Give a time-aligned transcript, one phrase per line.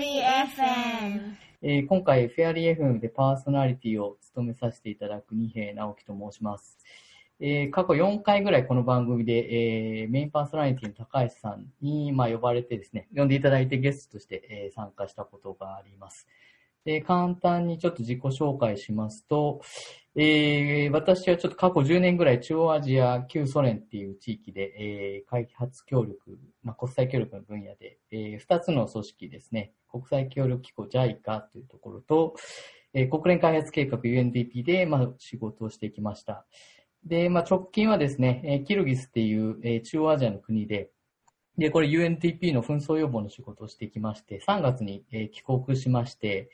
[0.00, 1.36] リー FM。
[1.60, 6.78] えー今回、フェアリー FM でパーソナリティを務めさせていただく二平直樹と申します。
[7.38, 16.26] えー過去4回ぐらいこの番組で、えーメインパーソナリティの高橋さんに、まあ、呼ばれてですね、呼んでいただいてゲストとして、えー参加したことがあります。
[16.84, 19.60] で簡単にちょっと自己紹介しますと、
[20.16, 32.34] えー私はちょっと過去10年ぐらい中央アジア、旧ソ連っていう地域で、えー開発協力、まあ、国際協力の分野で、え2つの組織ですね、国際協力機構 JICA というところと、
[32.94, 36.46] えー国連開発計画 UNDP で、まあ、仕事をしてきました。
[37.04, 40.90] で、まあ、直近はですね、キルギスっていう、え中央アジアの国で、
[41.58, 46.50] で、これ UNDP の紛争予防の仕事をしてきまして、3月に、えー帰国しまして、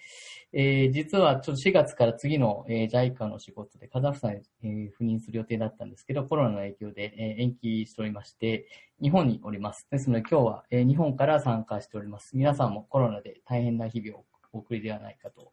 [0.53, 8.67] えー実はちょっと4月から次の、えー JICA の仕事でカザフスタンに、えー赴任する予定だったんですけど、コロナの影響で、えー延期しておりまして、
[9.01, 9.87] 日本におります。
[9.91, 12.37] ですので今日は、えー日本から参加しております。
[12.37, 15.53] 皆さんもコロナで大変な日々をお送りではないかと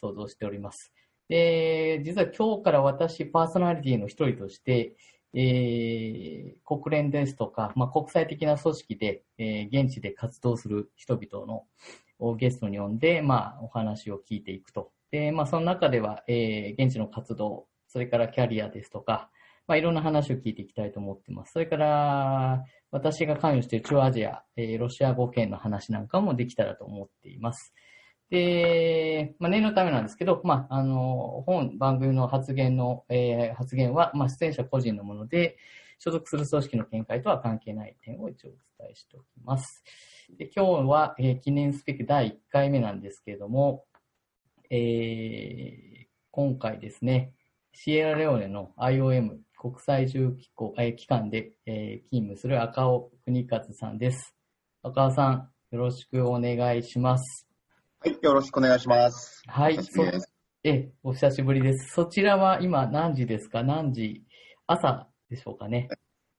[0.00, 0.92] 想像しております。
[1.28, 4.94] で、実は今日から私パーソナリティの一人として、
[5.34, 11.64] えー国連ですとか、まあ、国際的な組織で、えー現地で活動する人々の
[12.18, 14.90] をゲストに呼んで、まあ、お話を聞いていくと。
[15.10, 19.30] で、まあ、その中では、えー現地の活動、それからキャリアですとか、
[19.66, 21.52] まあ、いろんな話を聞いていきたいと思っています。
[21.52, 27.74] それから、私が関与している中アジア、えーロシア語圏の話なんかもできたらと思っています。
[28.30, 35.58] で、まあ、念のためなんですけど、まあ、あの、本番組の発言の、えー発言は、まあ、出演者個人のもので、
[35.98, 39.82] 所属する組織の見解とは関係ない点を一応お伝えしておきます。
[40.38, 43.84] で今日は、えー記念すべき第1回目なんですけれども、
[44.70, 47.32] えー今回ですね、
[47.72, 54.34] シエラレオネの IOM 国際重機構、えー機関で、えー勤務する赤尾国和さんです。
[54.82, 57.45] 赤尾さん、よろしくお願いします。
[58.00, 59.42] はい、よろしくお願いします。
[59.46, 60.32] はい、お久しぶりです
[60.64, 61.92] ええ、お久しぶりです。
[61.94, 63.62] そちらは今何時ですか？
[63.62, 64.22] 何時
[64.66, 65.88] 朝でしょうかね？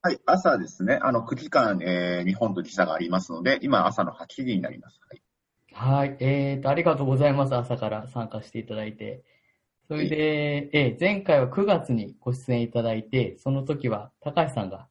[0.02, 5.00] はい、朝ですね、あの、9時間、えー日本と時差がありますので、今朝の8時になります。
[5.10, 5.22] はい、
[5.72, 6.16] はい。
[6.20, 7.54] えーと、ありがとうございます。
[7.54, 9.24] 朝から参加していただいて。
[9.88, 14.88] それで、えー前回は9月にご出演いただいて、その時は高橋さんが、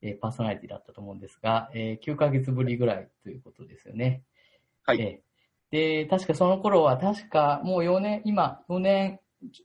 [0.00, 4.22] えーパーソナリティだったと思うんですが、えー9ヶ月ぶりぐらいということですよね。
[4.84, 5.27] はいえー
[5.70, 9.20] で、確かその頃は、確かもう4年、今4年、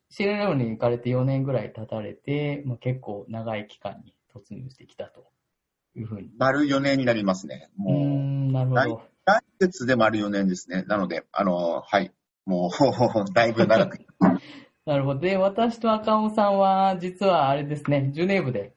[0.09, 5.25] シエラレオネに行かれて4年ぐらい経たれて、まあ、結構長い期間に突入してきたと
[5.95, 6.29] いうふうに。
[6.37, 7.69] 丸4年になりますね。
[7.75, 9.01] もう、ん、なるほど。
[9.25, 10.83] 来月で丸4年ですね。
[10.83, 12.11] なので、あの、はい、
[12.45, 12.69] もう、
[13.33, 14.05] だいぶ長く。
[14.85, 15.21] なるほど。
[15.21, 18.73] で、私と赤尾さんは、実はあれですね、ジュネーブで、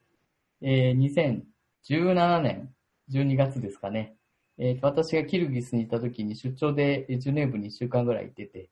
[0.62, 1.42] えー
[1.84, 2.74] 2017年
[3.10, 4.15] 12月ですかね、
[4.58, 8.70] えー私がキルギスにいた時に出張でジュネーブに1週間ぐらい行ってて、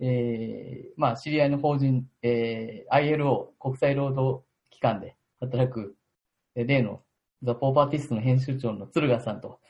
[0.00, 5.94] えーまあ、知り合いの法人、えー ILO、国際労働機関で働く、
[6.54, 7.02] 例の
[7.42, 9.60] ザ・ポーパーティストの編集長の鶴賀さんと、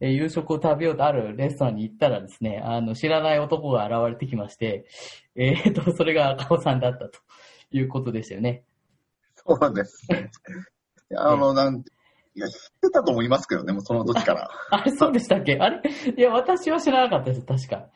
[0.00, 4.86] えー夕食を食べようとあるレストランに行ったらですね、あの、知らない男が現れてきまして、
[5.34, 7.18] えーと、それが赤尾さんだったと
[7.72, 8.62] いうことでしたよね。
[9.34, 10.06] そうなんです。
[11.16, 11.82] あの、なん
[12.34, 14.50] いや、知ってたと思いますけどね、もうその時から。
[14.70, 15.56] あれ、そうでしたっけ？
[15.58, 15.82] あれ？
[16.16, 17.88] いや、私は知らなかったです、確か。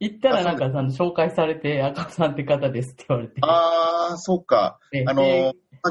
[0.00, 3.40] 行ったらなんか、あの、紹介されて、赤尾さんって方ですって言われて。
[3.42, 4.78] あー、そうか。
[4.92, 5.90] えあのえ、あ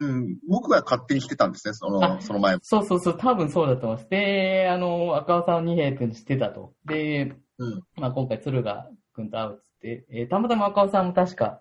[0.00, 2.60] うん、僕が勝手に来てたんですね、そあの、その前も。
[2.64, 4.08] そうそうそう、多分そうだと思います。
[4.10, 6.72] で、あの、赤尾さんは二兵っていうの知ってたと。
[6.84, 7.82] で、うん。
[7.96, 11.60] まあ、今回、鶴賀君と会うっつって、えーたまたま赤尾さんも確か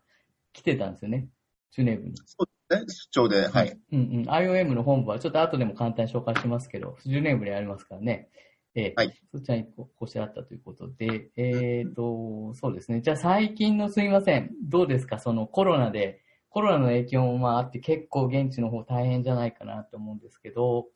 [0.53, 1.27] 来てたんですよね。
[1.69, 2.13] ジュネーブに。
[2.25, 3.77] そうね、出張で、はい。
[3.91, 4.29] うんうん。
[4.29, 8.29] IOM の本部は、ちょっと後でも簡単に紹介しますけど、ジュネーブにありますからね。
[8.73, 13.01] えーはいそちらにここうしてあったということで、えっ、と、そうですね。
[13.01, 14.51] じゃあ最近のすみません。
[14.63, 15.19] どうですか？
[15.19, 20.87] そのコロナで、コロナの影響もまああって結構現地の方大変じゃないかなと思うんですけど、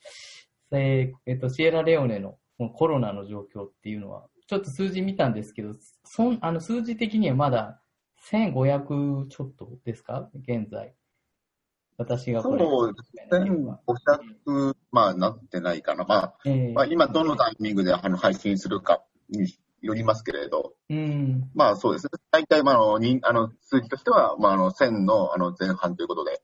[0.72, 2.38] えっ、と、シエラレオネの
[2.74, 5.74] コロナの状況っていうのは、ちょっと数字見たんですけど、
[6.06, 7.82] そんあの数字的にはまだ
[8.32, 10.30] 1500ちょっとですか？
[10.48, 10.94] 現在。
[11.98, 12.66] 私がこれ。
[12.66, 13.28] そうですね。
[13.32, 16.04] 1500、まあ、なってないかな。
[16.04, 19.48] まあ、えーまあ、今どのタイミングであの配信するかに
[19.82, 21.50] よりますけれど、うん。
[21.54, 22.10] まあそうですね。
[22.32, 26.42] 大体、まあ、あの、人あの数字としては、まあ、あの、1000のあの前半ということで、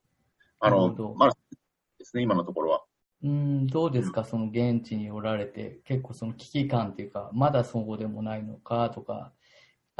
[0.60, 1.30] あのまあ、
[2.00, 2.84] ですね、今のところは。
[3.24, 9.32] うん、どうですか、その現地におられて、結構その危機感というか、まだそうでもないのかとか、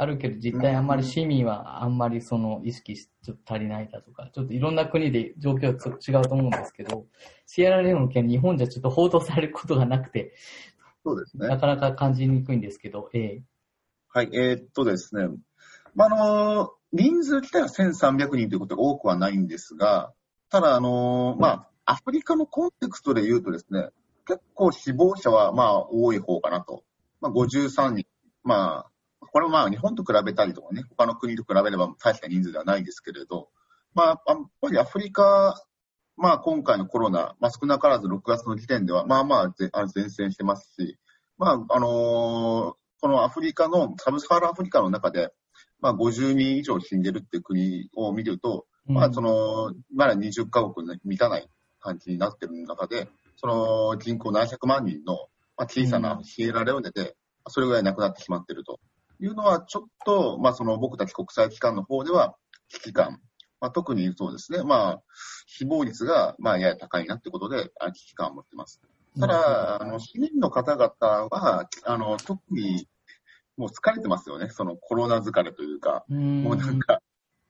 [0.02, 7.06] あるけど実態あんまり市民はあんまりその意識しちょっと足りないだとか、ちょっといろんな国で状況が違うと思うんですけど、
[7.46, 10.34] シエラレオネの件日本じゃちょっと報道されることがなくて、
[11.04, 11.48] そうですね。
[11.48, 13.42] なかなか感じにくいんですけど、ええ
[14.08, 15.28] はい、えーっとですね。
[15.94, 20.12] まあ、あの、人数自体は1300人ということが多くはないんですが、
[20.50, 21.48] ただ、あの、ま
[21.84, 23.88] あ、アフリカのコンテクストで言うとですね、
[24.26, 26.84] 結構死亡者はまあ多い方かなと。
[27.20, 28.06] まあ、53人。
[28.44, 28.91] まあ、
[29.32, 33.48] これはまあ日本と比べたりとかね、他の国と比べれば大した人数ではないですけれど、
[33.94, 35.60] まあ、やっぱりアフリカ、
[36.16, 40.98] まあ今回のコロナ、まあ少なからず6月の時点では、まあまあ前線してますし、
[41.38, 45.32] まあ、あのーこのアフリカの、サブサハラアフリカの中で、
[45.80, 51.48] まあ50人以上死んでるっていう国を見ると、まあその、まだ20カ国に満たない
[51.80, 55.14] 感じになってる中で、その人口700万人の、
[55.56, 57.16] まあ、小さなシエラレオネで、
[57.48, 58.78] それぐらい亡くなってしまっていると
[59.24, 62.34] いうのは、ちょっと、まあ、その僕たち国際機関の方では
[62.68, 63.20] 危機感、
[63.60, 65.02] まあ、特にそうですね、まあ、
[65.46, 68.80] 死亡率が、まあ、やや高いなってことで、あ危機感を持ってます。
[69.20, 70.88] ただ、あの、市民の方々
[71.28, 72.88] は、あの、特に、
[73.56, 74.48] もう疲れてますよね。
[74.48, 76.42] そのコロナ疲れというか、うん。
[76.42, 77.00] もうなんか、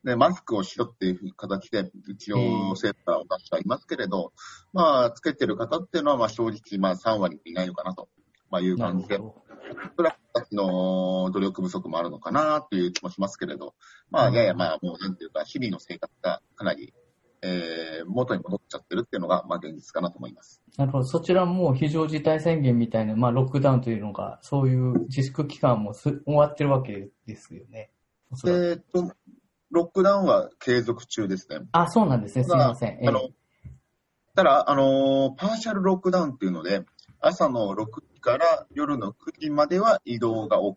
[0.03, 4.33] ね、マスクをしろっていう形で、一応、セーターを出してはいますけれど、
[4.73, 8.09] まあ、つけてる方っていうのは、まあ、正直、まあ、3割いないのかなと、
[8.51, 9.37] まあ、いう感じで、ほ
[9.97, 13.75] それは私の努力不足もあるのかなという気もしますけれど、
[14.11, 16.95] まあ、うんややまあ、もうなんていうか、日々の生活がかなり、
[17.43, 20.63] えー、元に戻っちゃってるっていうのが、まあ、現実かなと思います。
[20.77, 20.83] ど。
[20.85, 21.05] なるほど。
[21.05, 27.91] そちらも非常事態宣言みたいな、まあ、ロックダウンというのが、そういう自粛期間もす終わってるわけですよね。
[28.47, 29.13] えーっと、
[29.71, 31.67] ロックダウンは継続中ですね。
[31.73, 32.45] あ、そうなんですね。
[32.45, 32.91] すみません。
[32.91, 33.29] ええあの、
[34.35, 36.85] ただ、あのー partial lockdown っていうので、
[37.21, 40.77] 朝の6時から夜の9時までは移動が OK。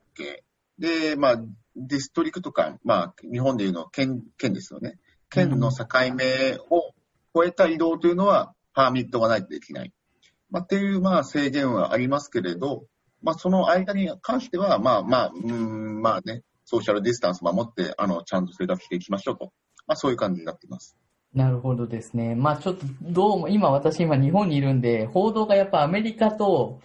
[0.77, 1.37] で、まあ、
[1.77, 4.99] district 間、まあ、日本でいうの県、県ですよね。
[5.29, 6.93] 県の境目を
[7.33, 9.93] 越えた移動というのは、パーミットがないとできない。
[10.49, 12.85] まあ、っていう、まあ、制限はありますけれど、
[13.21, 19.53] まあ、その間に関しては、まあまあ、うん、まあね、ソーシャルディスタンス守って、あの、ちゃんと生活していきましょうと。
[19.87, 20.97] まあ、そういう感じになっています。
[21.35, 22.33] なるほどですね。
[22.33, 26.79] まあちょっとどうも、今私今日本にいるんで、報道がやっぱアメリカと、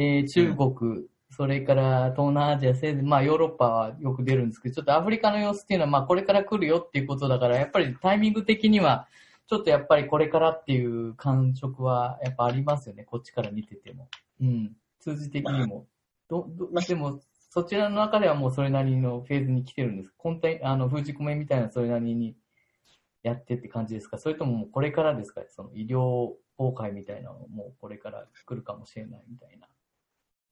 [0.00, 9.08] えー中国、それから東南アジア、せいまあヨーロッパはよく出るんですけど、ちょっとアフリカの様子っていうのはまあこれから来るよっていうことだから、やっぱりタイミング的には、
[9.48, 13.02] ちょっとやっぱりこれからっていう感触はやっぱありますよね。
[13.02, 14.08] こっちから見てても。
[14.40, 14.76] うん。
[15.00, 15.86] 数字的にも。
[16.28, 20.14] ど、ど、でも、そちらの中ではもうそれなりのフェーズに来てるんです。
[20.16, 22.36] コンテあの、封じ込めみたいなそれなりに
[23.22, 24.18] やってって感じですか？
[24.18, 25.40] それとももうこれからですか？
[25.48, 29.66] その医療崩壊みたいなのもうこれから来るかもしれないみたいな。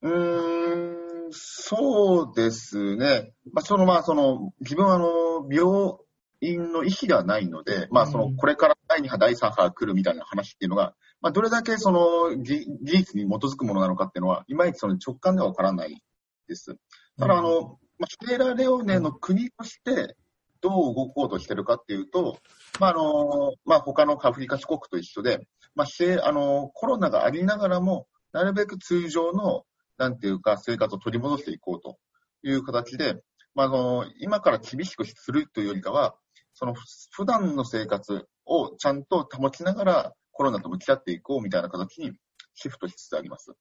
[0.02, 3.32] うーん、そうですね。
[3.52, 5.94] まあ、その、まあ、その、自分はあの、病
[6.40, 16.02] 院の医師ではないので、まあ、その、うんこれから第2波、第3波が来るみたいな話っていうのが、まあ、どれだけその、ぎ事実に基づくものなのかっていうのは、いまいちその直感ではわからない
[16.46, 16.76] です。
[17.18, 20.16] ただ、あの、まあ、シエラレオネの国として、
[20.60, 22.38] どう動こうとしてるかっていうと、
[22.80, 25.86] まあ、あの、まあ、他のアフリカ諸国と一緒で、まあ、
[26.28, 29.64] あの、コロナがありながらも、なるべく通常の、
[29.98, 31.98] なんていうか、生活を取り戻していこうと
[32.42, 33.22] いう形で、
[33.54, 36.16] まあ、あの、今から厳しくするというよりかは、
[36.54, 36.74] その、
[37.10, 42.12] 普段の生活をちゃんと保ちながら、コロナと向き合っていこうみたいな形に
[42.54, 43.52] シフトしつつあります。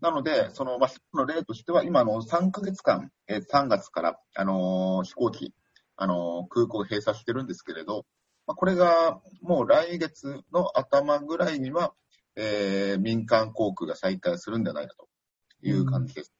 [0.00, 5.52] なので、その、まあ、の例としては、今の3ヶ月間、え3月から、あの飛行機、
[5.96, 8.06] あの空港を閉鎖してるんですけれど、
[8.46, 11.92] まあ、これがもう来月の頭ぐらいには、
[12.34, 15.06] えー民間航空が再開するんじゃないかと
[15.62, 16.32] いう感じです。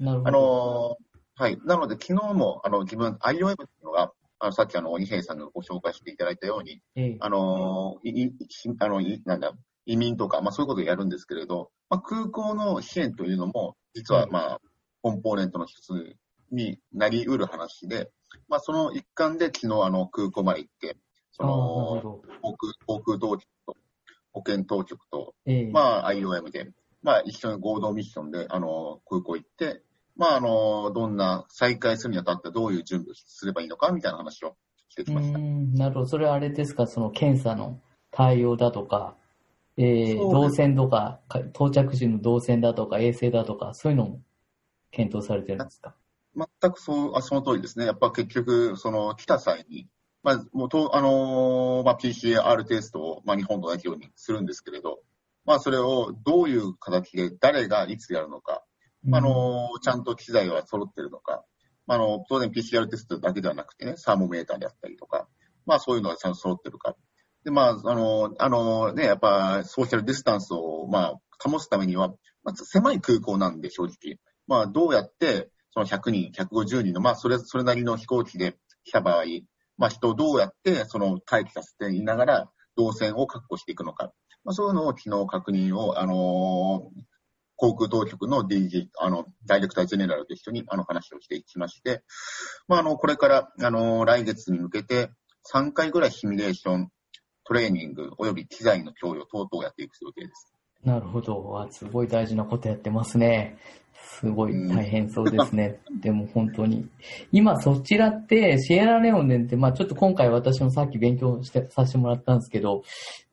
[0.00, 0.30] あなるほど。
[0.30, 1.10] のー
[1.40, 1.58] はい。
[1.64, 8.32] なので、昨日も、あの、自分、IOM っていうのが、あの、さっきあの、二平さんがご紹介していただいたように、ええあのーい、い、
[8.78, 9.54] あの、いなんだ、
[9.86, 14.60] 移民とか、まあそういうことをやるんですけれど、まあ空港の支援というのも、実はまあ、
[15.02, 16.16] コンポーネントの一つ
[16.52, 18.10] になり得る話で、
[18.48, 20.96] まあその一環で昨日あの空港まで行って、
[21.32, 22.20] その。
[22.42, 23.76] 航空、航空当局と、
[24.32, 26.70] 保健当局と、ええまあ IOM で、
[27.02, 29.82] まあ一緒に合同ミッションで、あの、空港行って、
[30.16, 34.56] まああの、どんな再開するにあたってどういう準備をすればいいのかみたいな話を
[34.88, 35.38] してきうました。
[35.38, 36.06] ん、なるほど。
[36.06, 37.80] それはあれですか、その検査の
[38.10, 39.16] 対応だとか、
[39.76, 44.22] ええそう動線とか、か到着時の動線だとか、衛生だとか、そういうのも
[44.90, 45.94] 検討されてるんですか？
[46.36, 47.86] 全くそう、あその通りですね。
[47.86, 49.88] やっぱ結局、その来た際に、
[50.22, 55.00] まあ、もうと、あのーまあ、PCR テストを、まあ、日本と同じようにするんですけれど、
[55.50, 58.62] まあ、それをどういう形で誰がいつやるのか、
[59.04, 61.44] うんあのーちゃんと機材は揃ってるのか、
[61.88, 65.26] まあ、あの、当然 PCR テストだけではなくてね、サーモメーターであったりとか、
[65.66, 66.94] まあ、そういうのがちゃんと揃ってるか。
[67.42, 72.14] で、まあ、あのーあのーね、やっぱ、ソーシャルディスタンスを、まあ、保つためには、
[72.44, 74.20] まず狭い空港なんで、正直。
[74.46, 79.24] まあ、どうやって、その100人、150人の、まあ、それ、それなりの飛行機で来た場合、
[79.78, 84.12] まあ、人をどうやって、その、待機させていながら、動線を確保していくのか。
[84.44, 87.02] まあ、そういうのを昨日確認を、あのー、
[87.56, 92.02] 航空当局の DG、あの、ダイレクタージェネラルと一緒にあの話をしていきまして、
[92.68, 95.10] まあ、あの、これから、あの、来月に向けて
[95.52, 96.88] 3回ぐらいシミュレーション、
[97.44, 100.54] トレーニング、および機材の供与等々やっていく予定です。
[100.84, 101.68] なるほど。
[101.70, 103.58] すごい大事なことやってますね。
[104.18, 105.80] すごい大変そうですね。
[105.90, 106.88] うん、でも本当に。
[107.32, 112.82] 今そちらってシエラレオネって、まあちょっと今回私もさっき勉強してさせてもらったんですけど、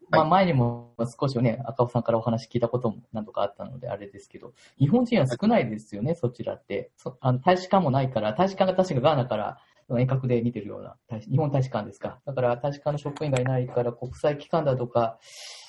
[0.09, 6.91] まあ前にも少しね、赤尾さんからお話聞いたことも何度かあったのであれですけど、日本人は少ないですよね、そちらって。
[6.97, 9.57] そあの大使館もないから、大使館が確かガーナから
[9.89, 12.19] 遠隔で見てるような、日本大使館ですか。
[12.25, 15.19] だから大使館の職員がいないから国際機関だとか、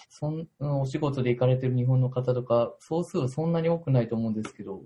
[0.08, 4.82] そんお仕事で行かれてる日本の方とか、総数はそんなに多くないと思うんですけど。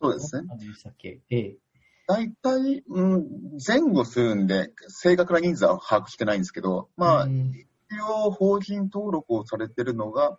[0.00, 0.46] そうですね。
[0.48, 1.20] 何でしたっけ？
[1.30, 1.56] ええ。
[2.06, 3.26] 大体、うん、
[3.66, 7.52] 前後するんで、正確な人数は把握してないんですけど、まあ、うん
[7.94, 10.38] 一応法人登録をされてるのが、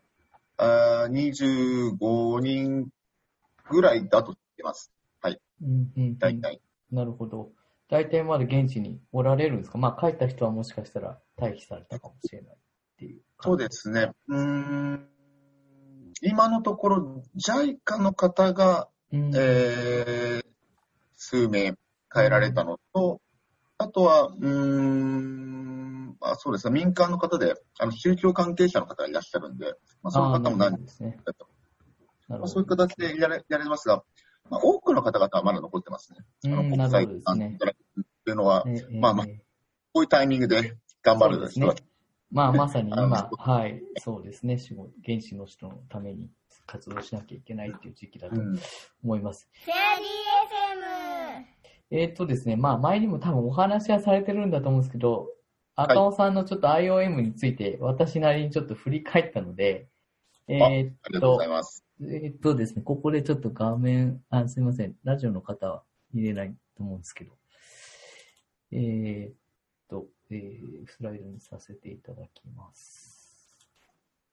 [0.57, 2.87] あ25人
[3.69, 4.91] ぐらいだと言ってます。
[5.21, 5.39] はい。
[5.61, 6.61] うんうん、大体。
[6.91, 7.51] なるほど。
[7.89, 9.77] 大体まだ現地におられるんですか？
[9.77, 12.57] まあ帰った人はもしかしたら退避されたかもしれないっ
[12.97, 13.21] ていう。
[13.41, 14.11] そうですね。
[14.27, 15.07] うん。
[16.21, 20.43] 今のところ JICA の方が、うん、えー、
[21.15, 21.73] 数名
[22.11, 23.21] 帰られたのと、
[23.77, 25.84] あとは、うん、
[26.21, 26.69] あそうです。
[26.69, 31.17] ね、民間の方で、あの宗教関係者の方がいらっしゃるんで、まあ、そういう方も何人ですね。
[32.27, 34.03] まあ、そういう形でやれやれますが、
[34.49, 36.19] まあ、多くの方々はまだ残ってますね。
[36.45, 41.81] あの国際機関っていうのは、まあまあ、こういうタイミングで頑張る人は、ね、
[42.31, 46.31] まあ、まさに今、はい、そうですね、現地の人のために
[46.65, 48.41] 活動しなきゃいけないっていう時期だと
[49.03, 49.47] 思います。
[51.91, 55.27] うん、えっ、とですね、まあ、前にも多分お話はされてるんだと思うんですけど、
[55.75, 59.87] 赤尾さんのちょっと IOM について私なりにちょっと振り返ったので、
[60.47, 61.83] えー、っと、ありがとうございます。
[62.01, 64.95] えー、っとですね、ここでちょっと画面、あ、すいません。
[65.03, 67.31] ラジオの方は見れないと思うんですけど、
[68.71, 69.33] えー、っ
[69.89, 73.67] と、えー、スライドにさせていただきます。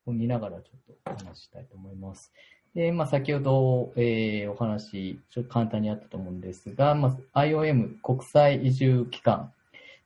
[0.06, 2.32] 見ながらちょっとお話したいと思います。
[2.74, 9.52] で、まあ、先ほど、えー、お話、ちょっと簡単にあったと思うんですが、まあ、IOM 国際移住機関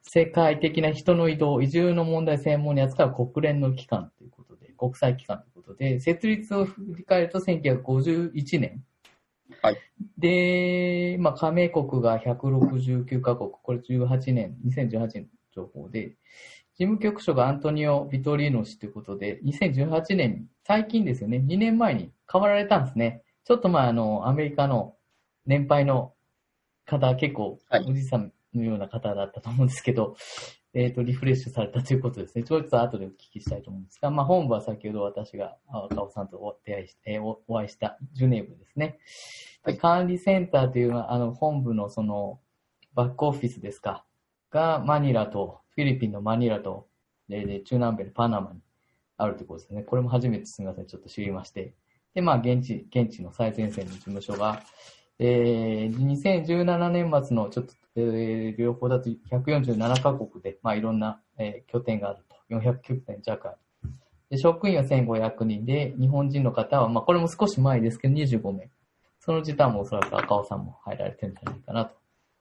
[0.09, 8.85] 世界的な人の移動、移住の問題専門に扱う国連の機関ということで、国際機関ということで、設立を振り返ると1951年。
[9.63, 9.77] はい。
[10.17, 16.11] で、まあ、加盟国が169カ国、これ18年、2018年の情報で、
[16.79, 23.23] 事務局長がアントニオ・ビトリーノ氏ということで、2018年に、最近ですよね、2年前に変わられたんですね。
[23.45, 24.95] ちょっとまあ、あの、アメリカの
[25.47, 26.13] 年配の
[26.85, 27.59] 方、結構、
[27.89, 30.17] おじさんのような方だったと思うんですけど、
[30.75, 32.45] えっ、ー、と、リフレッシュされたということですね。
[32.45, 38.99] ちょっと後でお聞きしたいと思うんですが、まあ、本部は先ほど私が赤尾さんとお出会いして、おお会いしたジュネーブですね。
[39.65, 42.41] で管理センターというのは、あの、本部のその、
[42.95, 44.05] バックオフィスですか、
[44.51, 46.89] がマニラと、フィリピンのマニラと、
[47.29, 48.61] で、で中南米のパナマに
[49.17, 49.83] あるということですね。
[49.83, 51.75] これも初めてすみません、ちょっと知りまして。
[52.15, 54.63] で、まあ、現地、現地の最前線の事務所が、
[55.19, 62.37] えー、2017年末のちょっとえー、両方だと147カ国で、まあ、いろんな、えー、拠点があると。
[62.51, 63.59] 409点弱ある。
[64.31, 68.71] で職員は1500人で、日本人の方は、まあ、これも少し前ですけど、25名。
[69.21, 71.97] その時短もおそらく赤尾さんも入られてるんじゃないかなと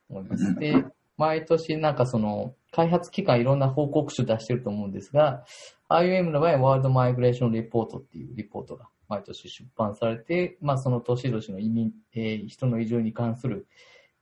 [0.09, 0.55] 思います。
[0.55, 0.85] で、
[1.17, 5.45] 毎年なんかその、開発機関いろんな報告書出してると思うんですが、
[5.89, 13.67] IOM の場合はワールドマイグレーションレポートっていうリポートが毎年出版されて、まあその年々の移民、えー、人の移住に関する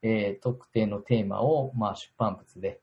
[0.04, 2.80] えー、特定のテーマを、まあ、出版物で、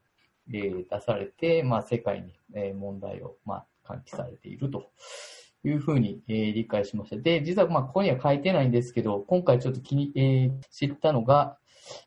[0.52, 4.90] えー、出されて、まあ、世界に、えー、問題を、まあ、喚起されていると
[5.64, 7.18] いうふうに、えー、理解しました。
[7.18, 11.58] で、実は、まあ、ここには書いてないんですけど、今回ちょっと気に、えー、知ったのが、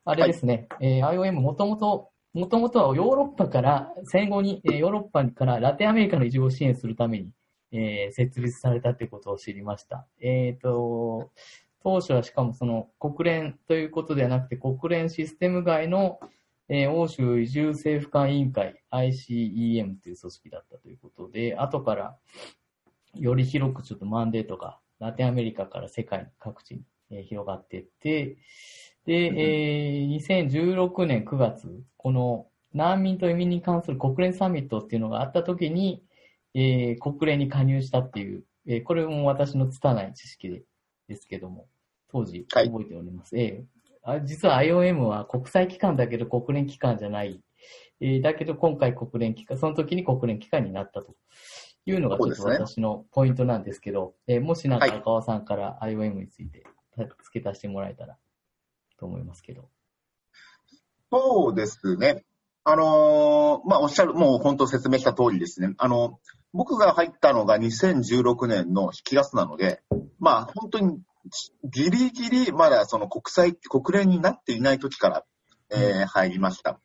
[0.04, 7.30] あれですね、はい、えー、IOM もともと、もともとはヨーロッパから、戦後に、えー、ヨーロッパからラテンアメリカの移住を支援するために、
[7.70, 10.06] えー、設立されたということを知りました。
[10.20, 11.30] えっ、ー、と、
[11.84, 16.18] 当初はしかもその国連ということではなくて国連システム外の、
[16.70, 22.16] えー、欧州移住政府間委員会 ICEM という組織だったということで、後から
[23.14, 28.38] より広くちょっとマンデートがラテンアメリカから世界各地に、えー、広がっていって、
[29.04, 36.02] で、えー、2016年9月、この難民と移民に関する国連サミットっていうのがあった時に、
[36.54, 40.62] えー、国連に加入したっていう、えー、これも私の拙い知識で
[41.08, 41.66] ですけども、
[42.14, 43.34] 当時覚えております。
[43.34, 43.64] はい、ええ
[44.06, 47.40] あ実は IOM は国際機関だけど国連機関じゃない。
[48.00, 51.16] えーだけど今回国連機関、その時に国連機関になったと
[51.86, 56.64] いうのがちょっと私のポイントなんですけど、えーもしなんかはい赤尾さんから IOM について
[57.24, 58.16] 付け足してもらえたら
[58.98, 59.68] と思いますけど。
[61.10, 62.24] そうですね。
[62.64, 65.74] あのーまあ、おっしゃる、もう本当説明した通りですね。
[65.76, 66.18] あの、
[66.52, 69.82] 僕が入ったのが2016年の7月なので、
[70.18, 70.98] まあ、本当に
[71.64, 75.24] ギリギリまだその国際、国連になっていない時から、
[75.70, 76.78] えー入りました。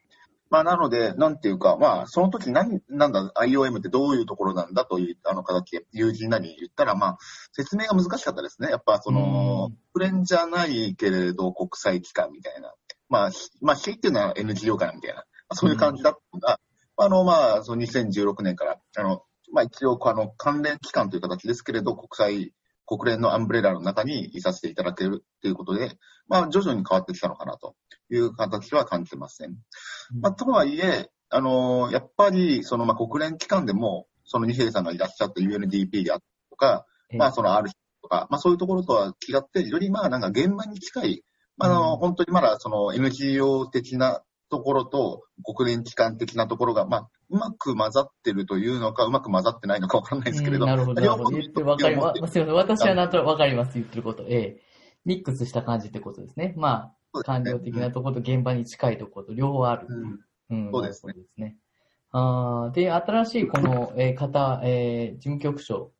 [0.49, 7.17] まあ、なので、なんていうか、まあ、その時何、なんだ、IOM ってどういうところなんだという、あの形で、友人なりに言ったら、まあ、
[7.51, 8.69] 説明が難しかったですね。
[8.69, 12.73] やっぱ、その、国連じゃないけれど国際機関みたいな。
[13.09, 16.59] まあ、ひまあ、非っていうのは NGO かなみたいな、まあそういう感じだったのが、
[16.97, 22.53] あの、まあ、その2016年から、あの、まあ、一応、あの、関連機関という形ですけれど、国際、
[22.89, 25.91] 国連のアンブレラの中にいさせていただけるということで、
[26.27, 27.75] まあ、徐々に変わってきたのかなと
[28.09, 29.49] いう形は感じてますね。
[30.19, 37.69] まあ、とはいえ、あの、やっぱり、その、まあ、国連機関でも、その二平さんがいらっしゃった UNDP であったとか、えーまあ、その R
[38.01, 41.23] とか、まあ、そういうところとは違って、よりまあ、なんか現場に近い、
[41.57, 41.99] まあ、あの、うん。
[41.99, 51.29] 本当にまだその NGO 的なところと国連機関的なところが、まあ、うまく混ざってるというのか、うまく混ざってないのかわからないですけれど、うんなるほど、なるほど。
[51.29, 52.39] 言ってわかります。
[52.39, 54.23] 私はなんとわかります、言ってること。
[54.27, 54.61] ええ
[55.05, 56.53] ミックスした感じってことですね。
[56.57, 59.87] まあ、そうですね感情的なところと現場に近いところと両方ある。
[59.89, 61.55] うんうん、そうですねですね。
[62.11, 65.91] あーで、新しいこの、えー方、えー事務局長、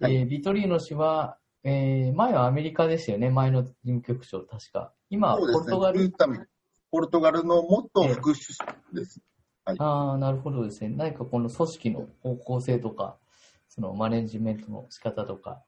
[0.00, 4.92] はいえービトリーノ氏は、えー前はアメリカでしたよね、前の事務局長、確か。
[5.10, 6.12] 今ポルトガル。
[6.90, 9.20] ポルトガルの元副首相です。
[9.64, 10.90] ああ、なるほどですね。
[10.90, 13.16] 何かこの組織の方向性とか、
[13.68, 15.62] そのマネジメントの仕方とか、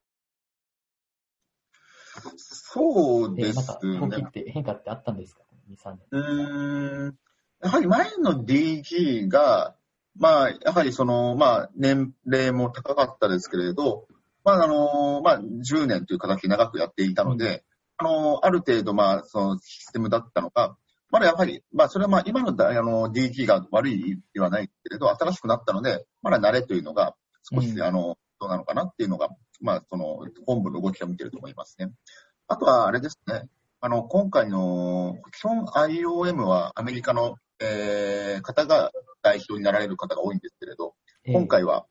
[2.36, 3.98] そうでえーなんかすね。
[4.00, 5.98] 動きって変化ってあったんですか ?2、3年。
[6.10, 7.18] うーん
[7.60, 9.74] やはり前の DG が、
[10.16, 14.06] まあ、やはりその、まあ、年齢も高かったですけれど、
[14.44, 17.64] まあ、あの、まあ、10年という形で長くやっていたので、
[17.96, 20.76] あの、ある程度、まあ、そのシステムだったのか、
[21.10, 27.14] まだやはり、まあ、それはまあ、今のだあの DG が悪いではないけれど、新しくなったので、まだ慣れというのが、
[27.50, 29.28] 少し、うんあの、どうなのかなっていうのが、
[29.60, 31.90] まあ、その、本部の動きを見てると思いますね。
[32.46, 33.48] あとは、あれですね。
[33.80, 40.94] あの、今回の、基本 IOM はアメリカの、えー方が代表になられる方が多いんですけれど、
[41.24, 41.86] えー今回は、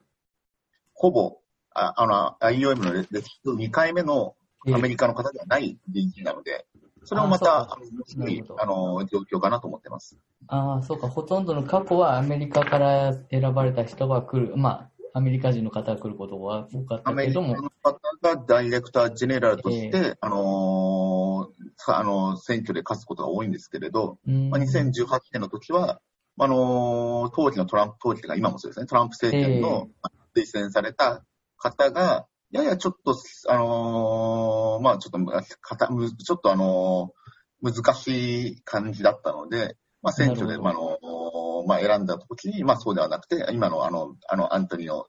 [0.94, 1.40] ほぼ、
[1.74, 4.36] ああの、IOM の歴史2回目の
[4.74, 6.66] アメリカの方ではない DG なので、
[7.08, 7.78] それもまた、あ
[8.60, 10.18] あの状況かなと思ってます。
[10.48, 11.08] ああ、そうか。
[11.08, 14.58] ほとんどの過去はアメリカから選ばれた人が来る。
[14.58, 24.50] まあ、アメリカ人の方が来ることが多かっアメリカたけども、の方がダイレクタージェネラルとして、あのーさあの、選挙で勝つことが多いんですけれど、うん。
[24.50, 26.02] まあ、2018年の時は、
[26.38, 29.88] あのー当時のトランプ、当時が今もそうですね、トランプ政権の
[30.36, 31.24] 推薦された
[31.56, 33.16] 方が、ややちょっと、
[33.48, 37.18] あのーまあちょっとむ、かたむちょっとあのー
[37.60, 45.08] 難しい感じだったので、まあ選挙で、なまああのーまあ選んだ時に、まあそうではなくて、今のあの、あの、アントニオ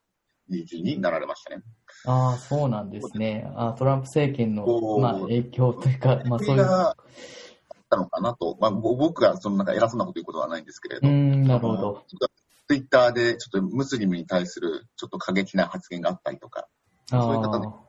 [0.51, 1.63] DG になられましたね。
[2.07, 3.47] ああ、そうなんですね。
[3.55, 6.97] あートランプ政権のまあ、影響というか、まあそそういう、れがあっ
[7.91, 12.05] たのかなと、まあぼ僕がそのなんか偉そうなこと言うことはないんですけれど、うん、なるほど。
[12.67, 16.69] ツイッターでちょっとムスリムに対するちょっと過激な発言があったりとか、
[17.11, 17.88] あそういう方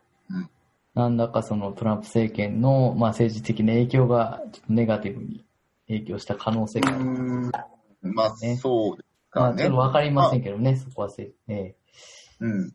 [1.00, 5.46] なんだかそのトランプ政権の、まあ、政治的な影響が、ちょっとネガティブに
[5.88, 7.52] 影響した可能性がある。
[8.02, 9.66] まあねそうですまあ、ちょかね。
[9.66, 11.76] っとわかりませんけどね、そこはせ、え
[12.42, 12.74] うん。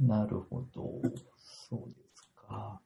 [0.00, 0.90] えなるほど。
[1.38, 2.80] そうですか。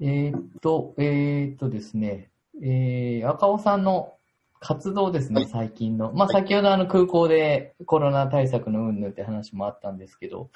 [0.00, 2.30] えーっと、えーっとですね、
[2.62, 4.14] えー、赤尾さんの
[4.60, 6.12] 活動ですね、はい最近の。
[6.12, 10.50] まあ、はい先ほどあの空港でコロナ対策の云々って話もあったんですけど、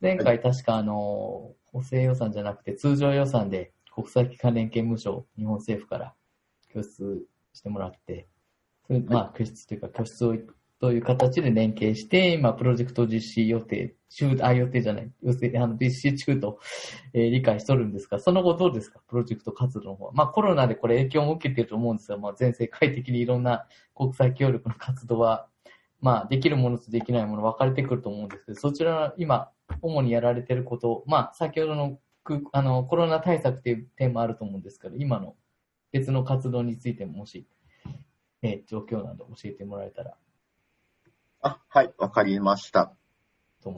[0.00, 6.14] 前回確かあの、補正予算じゃなくて通常予算で国際機関連携無償、日本政府から
[6.72, 8.28] 拠出してもらって、
[9.06, 10.34] まあ、拠出というか拠出を
[10.80, 16.58] という形で連携して、今、プロジェクト実施予定、中、あ、予定じゃない、要するに、あの、実施中と、
[17.12, 18.98] えー理解しとるんですが、その後どうですか？
[19.06, 20.12] プロジェクト活動の方は。
[20.14, 25.48] まあ、コロナでこれ影響も受けてると思うんですが、まあ、全世界的にいろんな国際協力の活動は、
[26.00, 29.50] まあ、できるものとできないもの分かれてくると思うんですけど、そちらの今、
[29.82, 35.36] 主にやられてること、まあ、先ほどの空あのコロナ対策っていう点もあると思うんですけど、今の
[35.92, 37.46] 別の活動についてももし、
[38.42, 40.14] えー状況など教えてもらえたら。
[41.42, 42.92] あ、はい、わかりました。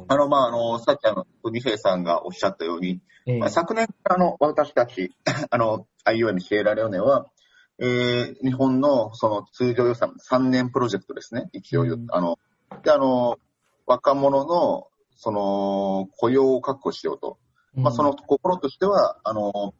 [0.08, 3.38] あの、まあ、あの、さっきあの、二平さんがおっしゃったように、えー。
[3.38, 5.14] まあ、昨年からあの、私たち、
[5.50, 7.26] あの、IOM シエラレオネは、
[7.78, 12.38] えー、日本のその通常予算3年プロジェクトですね、一応、うん、あの、
[12.84, 13.38] で、あの、
[13.86, 14.88] 若者の、
[15.22, 17.38] その、雇用を確保しようと。
[17.74, 19.72] まあ、その心としては、あの、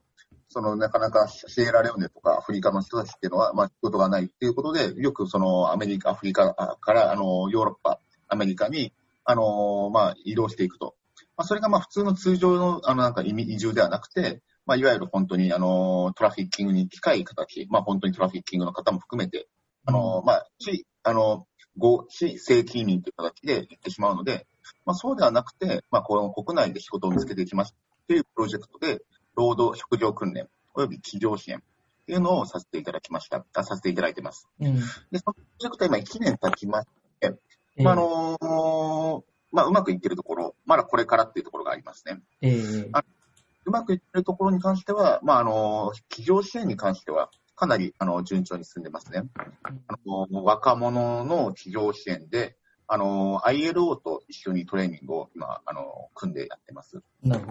[0.49, 8.93] その、なかなかシエラレオネとかアフリカの人たちっていうのは、まあ、仕事がないっていうことで、よくその、アメリカ、アフリカから、あの、ヨーロッパ、アメリカに、
[9.25, 10.95] あの、まあ、移動していくと。
[11.37, 19.49] まあ、それがまあ、普通の通常の、あの、なんか移住ではなくて、まあ、いわゆる本当に、あの、トラフィッキングに近い形、まあ、本当にトラフィッキングの方も含めて、
[19.87, 24.47] あの、まあ、し、あの、合、非正規移民という形で行ってしまうので、
[24.85, 27.75] まあ、そうではなくて、まあ、この国内で仕事を見つけていきます
[28.07, 29.01] というプロジェクトで、
[29.35, 31.61] 労働、職業訓練、及び企業支援っ
[32.07, 33.45] ていうのをさせていただきました。
[33.55, 34.49] あさせていただいてます。
[34.61, 36.89] うん、で、そのプロジェクトは今1年経ちまし
[37.21, 37.35] て、
[37.83, 42.21] まあ、あのー、まあ、うまくいってるところ、まだこれからっていうところがありますね。
[42.41, 42.91] えー、
[43.65, 47.31] うまくいってるところに関しては、まあ、あの、企業支援に関しては、
[47.63, 49.23] かなり、あの、順調に進んでますね。
[49.63, 52.57] あの、若者の企業支援で、
[52.89, 57.01] あの、ILO と一緒にトレーニングを今、あの、組んでやってます。
[57.23, 57.45] なる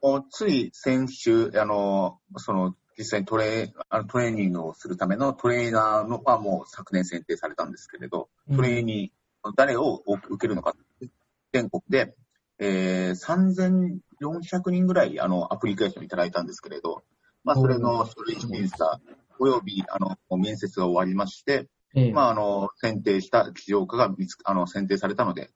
[0.00, 0.26] ほど。
[0.28, 10.74] つい先週、あの、その、実際にトレあのトレーニングをするためのトレーナーのはもう昨年選定されたんですけれど、トレーニー、うん、誰を受けるのか、
[11.52, 12.16] 全国で、
[12.58, 17.02] えー、3400人ぐらいあのアプリケーションいただいたんですけれど、
[17.44, 19.00] まあ、それの書類審査、
[19.38, 25.50] およびあの面接が終わりまして、ええ、まあ、あの、選定した起業家が見つあの選定されたので、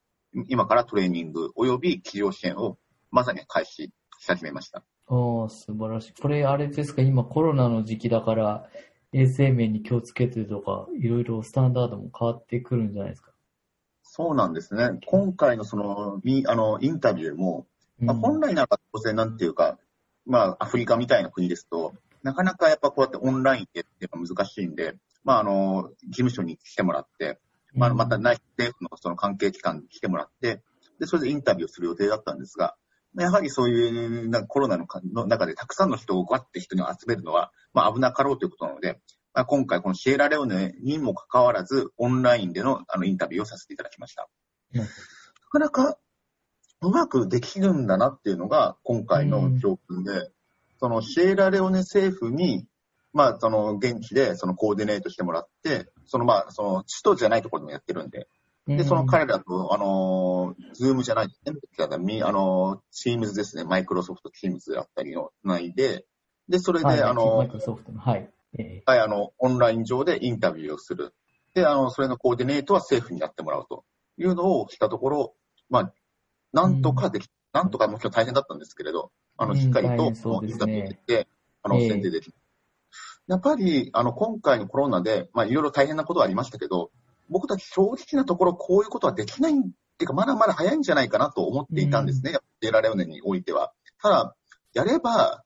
[0.49, 2.77] 今からトレーニングおよび起業支援を
[3.11, 4.85] まさに開始し始めました。
[5.09, 6.15] ああ、素晴らしい。
[6.21, 8.69] これ、あれですか、今コロナの時期だから、
[9.13, 13.33] 衛生面に気をつけてとか、いろいろスタンダードも変わってくるんじゃないですか？
[14.03, 14.91] そうなんですね。
[15.07, 17.67] 今回のその、あの、インタビューも、
[17.99, 19.79] まあ、本来なら当然なんていうか、
[20.27, 21.95] まあ、アフリカみたいな国ですと、
[22.27, 27.39] なかなかやっぱこうやってオンラインでって難しいんで、まあ、あの、事務所に来てもらって、
[27.73, 30.61] まあ、また内政府のその関係機関に来てもらって、
[30.99, 32.75] で、それでインタビューする予定だったんですが、
[33.17, 34.87] やはりそういうなコロナの
[35.29, 38.99] 中でたくさんの人をわって人に集めるのは、まあ、危なかろうということなので、
[39.33, 44.29] まあ、今回このシエラレオネにもかかわらず、オンラインでのあのインタビューをさせていただきました。
[44.75, 44.87] うん、な
[45.53, 45.99] かなか
[46.81, 50.29] うまくできるんだなっていうのが今回の教訓で、うん、
[50.79, 52.67] そのシエラレオネ政府に、
[53.13, 58.29] まあ、その現地でそのコーディネートしてもらって、そのまあ、その首都じゃないところでもやってるんで、
[58.67, 66.05] で、その彼らと、あの、ズームじゃないですね、あの、チームズですね、マイクロソフトチームズだったりのないで、
[66.49, 68.29] で、それで、はい、あの、マイクロソフトの、はい。
[68.87, 71.15] はい、あの、オンライン上でインタビューをする。
[71.55, 73.85] で、あの、それのコーディネートは政府にやってもらうと
[74.19, 75.35] いうのをしたところ、
[75.71, 75.93] まあ、
[76.53, 80.13] なんとかでき、うん、なんとかもちろん大変だったんですけれど、あの、しっかりと、
[80.45, 81.29] インタビューでて、
[81.63, 82.35] あの、選定できる。
[83.27, 86.91] やっぱり、あの、今回のコロナで、まあ、いろいろ大変なことはありましたけど、
[87.29, 89.55] 僕たち正直なところ、こういうことはできないっ
[89.99, 93.73] ていうか、まだまだ早いんじゃないかなと思っていたんですね、デ、うん、ラレオネにおいては。
[94.01, 94.37] ただ、
[94.75, 95.43] やれば、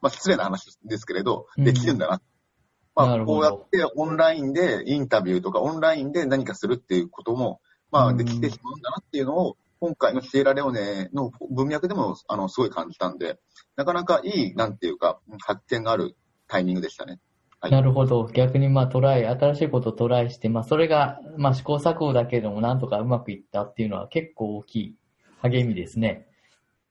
[0.00, 2.14] まあ、失礼な話ですけれど、できるんだな。
[2.14, 13.38] うん、まあ、こうやってオンラインでインタビューとか、オンラインで何かするっていうことも、まあ、できてしまうんだなっていうのを、今回のシエラレオネの文脈でも、あの、すごい感じたんで、
[13.76, 17.20] なかなかいい、なんていうか、発見があるタイミングでしたね。
[17.60, 18.26] はい、なるほど。
[18.32, 24.96] 逆にまあトライ、新しいことをトライして、まあそれが、まあ試行錯誤だけどもなんとかうまくいったっていうのは結構大きい
[25.40, 26.28] 励みですね。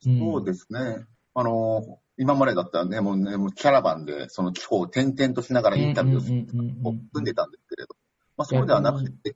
[0.06, 1.06] うん、そうですね。
[1.36, 7.96] あの、今までだったらね、もうね、もうキャラバンでその地方を転々としながらインタビューを組んでたんですけれど、
[8.38, 9.36] まあそうではなくて、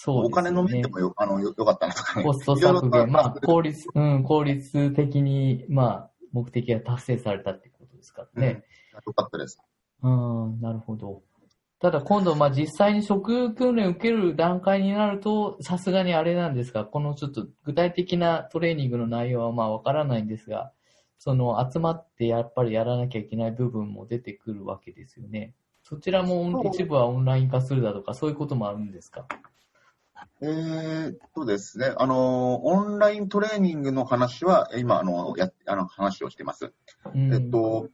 [0.00, 2.24] そう、ね、お金の面でもよあのよよかったなとかね。
[2.24, 8.62] コスト削減、まあ効率、うん、効率的に、まあ目的が達成されたってことですからね。
[8.92, 9.60] うん、よかったです。
[10.04, 11.22] うん、なるほど。
[11.80, 20.70] ただ今度、まあ実際に職訓練を受ける段階になると、さすがにあれなんですが、このちょっと具体的なトレーニングの内容はまあわからないんですが、
[21.18, 25.54] その集まってやっぱりやらなきゃいけない部分も出てくるわけですよね。
[25.82, 29.26] そちらも一部はオンライン化するだとか、そういうこともあるんですか？
[30.40, 36.72] えー、っとですね、あの、オンライントレーニングの話は、今、あの、や、あの、話をしてます。
[37.14, 37.88] うん、えっと、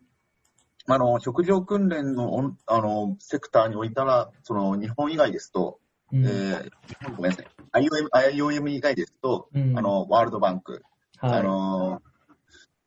[0.87, 5.81] あの、職業訓練の、あの、セクターにおいたら、その、日本以外ですと、
[6.13, 6.71] うん、えー、
[7.17, 7.47] ごめんなさい。
[7.83, 10.83] IOM, IOM 以外ですと、うん、あの、ワールドバンク、
[11.19, 12.03] はい、あの、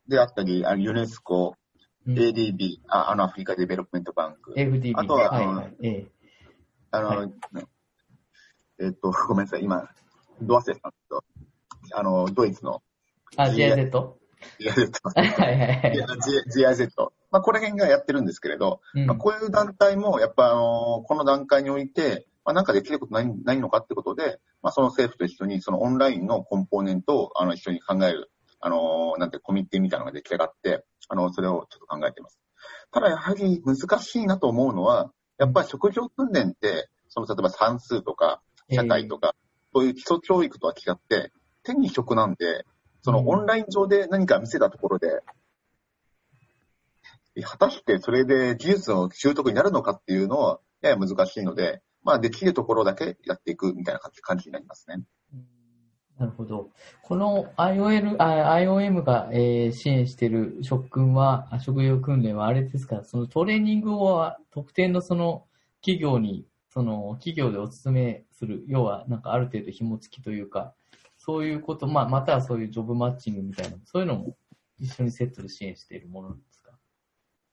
[0.06, 1.56] であったり、あユネスコ、
[2.06, 4.54] うん、ADB、ああの、アフリカ Development Bank。
[4.54, 4.92] FDB。
[4.96, 6.10] あとは、あの、はいはい、
[6.92, 7.32] あの、はい、
[8.80, 9.88] えっと、 ごめんなさい、今、
[10.40, 11.24] ドアセさんと、
[11.92, 12.82] あの、ドイツの。
[13.36, 14.18] あ、GIZ?GIZ。
[14.60, 14.92] GIZ。
[15.14, 15.96] はいはいはい。
[16.54, 16.90] GIZ。
[17.30, 32.40] まあ、ここら辺がやってるんですけれど、うんまあ、こういう団体も、やっぱ、あの、この段階において、まあ、なんかできることないないのかってことで、まあ、その政府と一緒に、そのオンラインのコンポーネントを、あの、一緒に考える、あの、なんてコミッティみたいなのが出来上がって、あの、それをちょっと考えています。
[32.90, 39.34] ただ、やはり難しいなと思うのは、やっぱり職業訓練って、その、例えば算数とか、社会とか、
[39.74, 42.64] そういう基礎教育とは違って、手に職なんで、
[43.02, 45.22] そのうんオンライン上で何か見せたところで、
[47.42, 55.02] 果たしてそれで技術の習得になるのかっていうのは、やや難しいので、まあ、できるところだけやっていくみたいな感じ感じになりますね。
[55.34, 55.58] うん
[56.18, 56.70] なるほど。
[57.02, 65.46] この IOL、あ IOM が、えー支援している職訓は、あ職業訓練はあれですか、そのトレーニングは特定のその
[65.80, 70.74] 企業に、その企業でお勧めする、要はなんかある程度紐付きというか、
[71.16, 74.36] そういうこと、まあ、またはそういうジョブマッチングみたいな、そういうのも
[74.78, 76.72] 一緒にセットで支援しているものなんですか？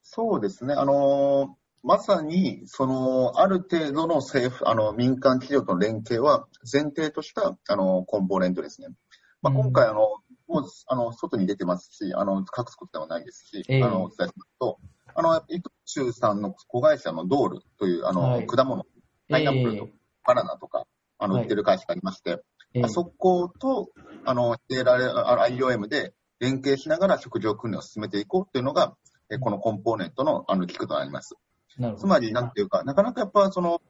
[0.02, 0.74] そうですね。
[0.74, 1.48] あのー
[1.82, 8.88] まさに、その、ある程度の政府、あの、民間企業との連携は前提とした、あの、コンポーネントですね。
[9.40, 10.00] まあ、うん今回、あの、
[10.48, 14.80] もう、あの、外に出てますし、あの、隠すことではないですし、ええあの、お伝えしますと、
[15.14, 18.84] あの、伊藤忠さんの子会社のドールという、あの、はい果物、
[19.28, 19.88] パイナップルと
[20.24, 20.86] バナナとか、
[21.18, 21.42] あの、はい。
[21.44, 22.42] 売ってる会社がありまして、
[22.74, 23.88] えーあそこと、
[24.26, 28.96] あの、IOM で連携しながら食事訓練を進めていこうっていうのが、
[29.30, 31.36] えこのコンポーネントの、あの、聞くとなります。
[31.78, 32.06] なるほど。
[32.06, 33.80] つまり、なんていうか、なかなかやっぱその、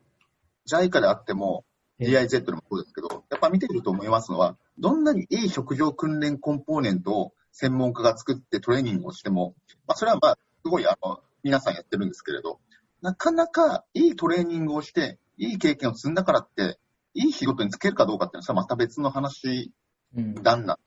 [0.71, 1.65] JICA であっても、
[1.99, 2.11] ええ。
[2.11, 9.55] GIZ でもそうですけど、やっぱ見ていると思いますのは、どんなにいい食場訓練コンポーネントを専門家が作ってトレーニングをしても、
[9.87, 12.61] まあ、それはまあ、すごい、あの、皆さんやってるんですけれど、
[13.03, 16.79] なかなかいいトレーニングをして、いい経験を積んだからって、
[17.15, 19.73] いい仕事に就けるかどうかっていうのは、また別の話
[20.15, 20.79] うんだんな。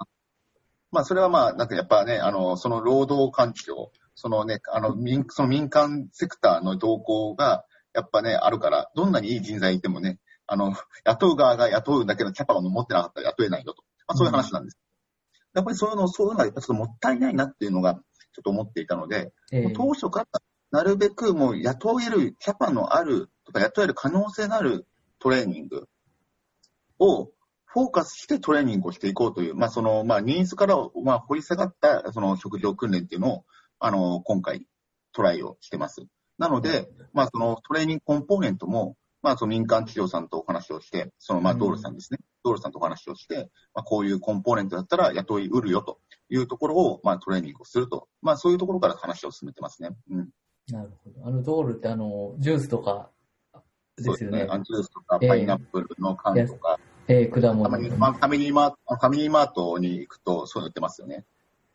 [0.92, 13.84] まあ、それはまあ、なんかやっぱね、あの、その労働環境、そのね、あの、民、その民間セクターの動向が、やっぱね、あるから、どんなにいい人材いてもね、あの、雇う側が雇うだけのキャパを持ってなかったら雇えないよと。
[14.08, 14.80] まあ、そういう話なんです。
[15.54, 18.02] やっぱりそういうの、そういうのはやっぱちょっともったいないなっていうのが、ちょ
[18.42, 24.88] っと思っていたので、えもう当初からなるべくもう雇える、キャパのあるとか雇える可能性のある
[25.20, 25.88] トレーニング
[27.00, 27.32] を
[27.72, 33.46] フォーカスしてトレーニングをしていこうという、まあその、まあニーズから、まあ掘り下がったその職業訓練っていうのを、
[33.80, 34.66] あの、今回
[35.14, 36.06] トライをしてます。
[36.40, 42.20] なので、まあそのトレーニングコンポーネントも、まあその民間企業さんとお話をして、そのまあうんドールさんですね。
[42.44, 48.08] ドールさんとお話をして、まあこういうコンポーネントだったら雇いうるよというところを、まあトレーニングをすると。
[48.24, 49.92] まあそういうところから話を進めてますね。
[50.10, 50.30] うん。
[50.72, 51.28] なるほど。
[51.28, 53.10] あの、ドールってあの、ジュースとか
[53.98, 54.48] ですよね。
[54.50, 61.26] アンジュースとかええパイナップルの缶とか、えー果た物まに、まあ、ファミリーマート、ファミリーマートに行くとそういうの売ってますよね。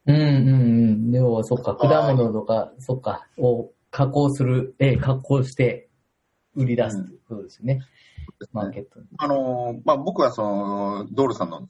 [0.06, 1.10] うんうんうん。
[1.10, 5.88] でも、そっか、果物とか、そっか、を加工する、えー加工して
[6.54, 7.80] 売り出すってことですよね。
[8.52, 9.06] マーケットに。
[9.18, 11.68] あのー、まあ、僕はその、ドールさんの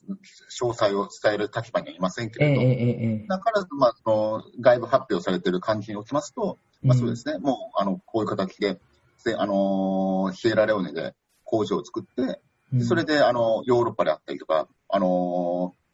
[0.61, 8.79] 詳細を伝える立場にはいませんけれど、えーえーえーえだから、まあ、その、外部発表されている感じにおきますと、ーまあ、そうですね、もう、あの、こういう形で、
[9.25, 12.41] であのー、シエラレオネで工場を作って、
[12.73, 15.85] うんそれで、あの、ヨーロッパであったりとか、あのー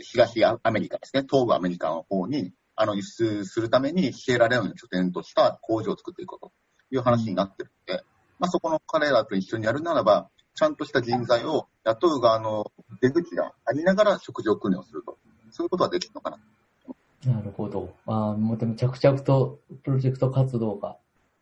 [0.00, 6.52] 東アメリカですね、東部アメリカの方に、あの、輸出するために、シエラレオネを拠点とした工場を作っていこうと
[6.90, 8.04] いう話になってるので、
[8.38, 15.18] まあ、そこの彼らと一緒にやるならば、ちゃんとした人材を雇う側の出口がありながら食事を訓練をすると。
[15.50, 16.38] そういうことはできるのかな。
[17.26, 17.94] なるほど。
[18.06, 20.96] ああ、もうでも着々とプロジェクト活動が、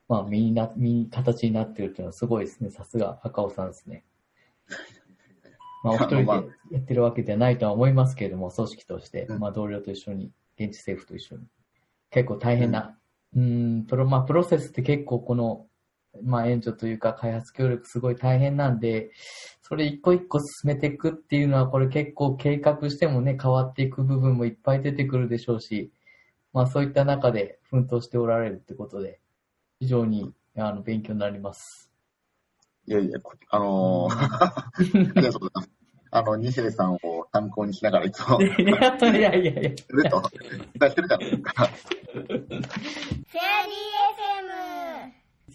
[0.08, 2.70] まあ、身にな、身に形になってるっていうのはすごいですね。
[2.70, 4.04] さすが赤尾さんですね。
[5.82, 11.46] まあ、お一人でまあやってるわけではないとは思いますけれども、組織として、うんまあ、同僚と一緒に、現地政府と一緒に、
[12.10, 12.98] 結構大変な、
[13.34, 15.66] うーん、プロ、まあ、プロセスって結構この、
[16.20, 19.10] まあ、援助というか開発協力すごい大変なんで、
[19.62, 25.90] それ一個一個進めていくっていうのは、これ結構計画してもね、変わっていく部分もいっぱい出てくるでしょうし、
[26.52, 29.20] まあそういった中で奮闘しておられるってことで、
[29.80, 31.90] 非常にあの勉強になります。
[32.86, 34.72] いやいや、こあのー、 あ
[35.16, 35.70] りがとうございます。
[36.14, 36.98] あの、二平さんを
[37.32, 38.54] 参考にしながらいつも、 いや
[39.16, 39.70] いやいやいや。
[39.70, 39.76] る
[40.10, 41.70] と、伝えしてるじゃないですか。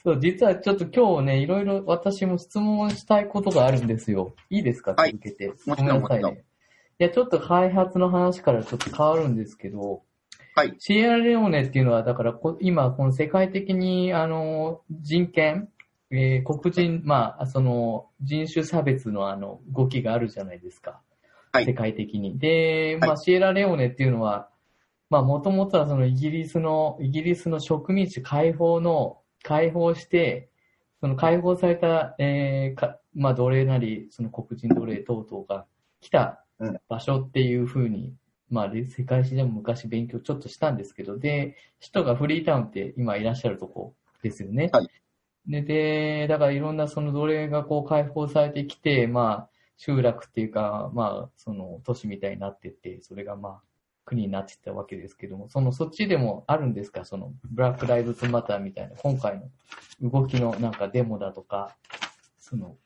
[0.08, 4.34] そう、実はちょっと今日ね、いろいろ私も質問したいことがあるんですよ。
[4.50, 4.94] いいですか？
[4.94, 5.52] はい続けて。
[5.66, 6.44] もちろんごめんなさいもちね。
[7.00, 10.04] いや、ちょっと開発の話からちょっと変わるんですけど、
[10.56, 10.74] はい。
[10.80, 15.68] シエラレオネっていうのは、だからこ今、この世界的に、あの、人権、
[16.10, 21.02] えー黒人、まあ、その、人種差別のあの、動きがあるじゃないですか。
[21.52, 22.40] はい世界的に。
[22.40, 24.48] で、はいまあ、シエラレオネっていうのは、
[25.10, 30.50] まあ、もともとはそのイギリスの、イギリスの植民地解放の、解放して、
[31.00, 35.66] その解放された、えーか、まあ、奴隷なり、その黒人奴隷等々が
[36.02, 38.16] 来たうん場所っていうふうに、
[38.50, 44.70] まあ、で世界史でも昔勉強ちょっとしたんですけど、で、首都がフリータウンって今いらっしゃるとこですよね。
[44.72, 44.90] はい
[45.48, 53.62] で、で、だからいろんなその奴隷がこう解放されてきて、まあ、集落っていうか、まあ、その都市みたいになってって、それがまあ、
[54.08, 57.04] 国になってたわけですけども、そのそっちでもあるんですか？
[57.04, 59.42] その、ブラックライブズマターみたいな、今回
[60.02, 61.76] の動きのなんかデモだとか、
[62.40, 62.78] その、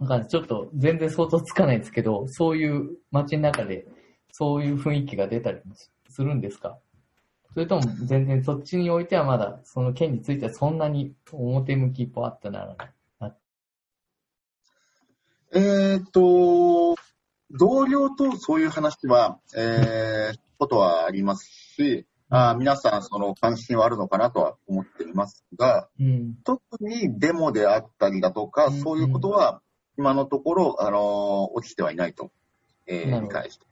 [0.00, 3.86] なんかちょっと全然想像つかないですけど、そういう街の中で、
[4.32, 5.74] そういう雰囲気が出たりも
[6.08, 6.78] するんですか？
[7.52, 12.74] それとも全然そっちにおいてはまだ、その件についてはそんなに表向き一歩あったなら
[13.20, 13.36] な。
[15.56, 16.96] えっ、と、
[17.52, 26.34] 同僚とそういう話は、えー、ことはありますし、あー皆さんその関心はあるのかなとは思っていますが、うん。
[26.44, 29.60] 特にデモであったりだとか、うんそういうことは
[29.96, 32.32] 今のところ、あのー起きてはいないと、
[32.86, 33.66] えー、理解して。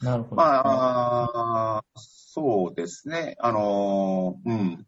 [0.00, 0.36] なるほど。
[0.36, 3.36] まあ、そうですね。
[3.38, 4.86] あのーうん。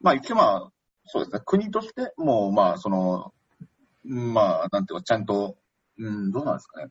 [0.00, 0.72] まあ、一応まあ、
[1.04, 1.40] そうですね。
[1.44, 3.34] 国としても、まあ、その、
[4.06, 5.56] うんまあ、なんていうか、ちゃんと、
[5.98, 6.90] うん、どうなんですかね。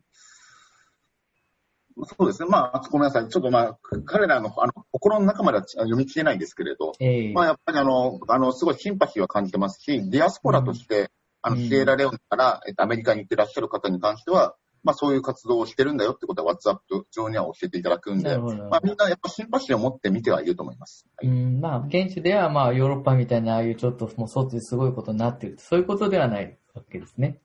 [2.04, 2.48] そうですね。
[2.48, 3.28] まあ、ごめんなさい。
[3.28, 11.10] ちょっとまあ、彼らのあの心の中までは読み切れないですけれど、ええまあ、やっぱりあの、あの、すごいシンパシーは感じてますし、ディアスポラとして、
[11.42, 16.78] あの、うんシエラレオネから、えっと、アメリカに行ってらっしゃる方に関しては、まあ、そういう活動をしてるんだよってことは、WhatsApp
[17.10, 18.36] 上には教えていただくんで。
[18.38, 21.06] まあ、みんなやっぱシンパシーを持って見てはいると思います。
[21.16, 25.56] はいうん、まあ、現地では、まあ、ヨーロッパみたいな、ああいうちょっと、もう、そっちですごいことになってる。
[25.58, 27.40] そういうことではないわけですね。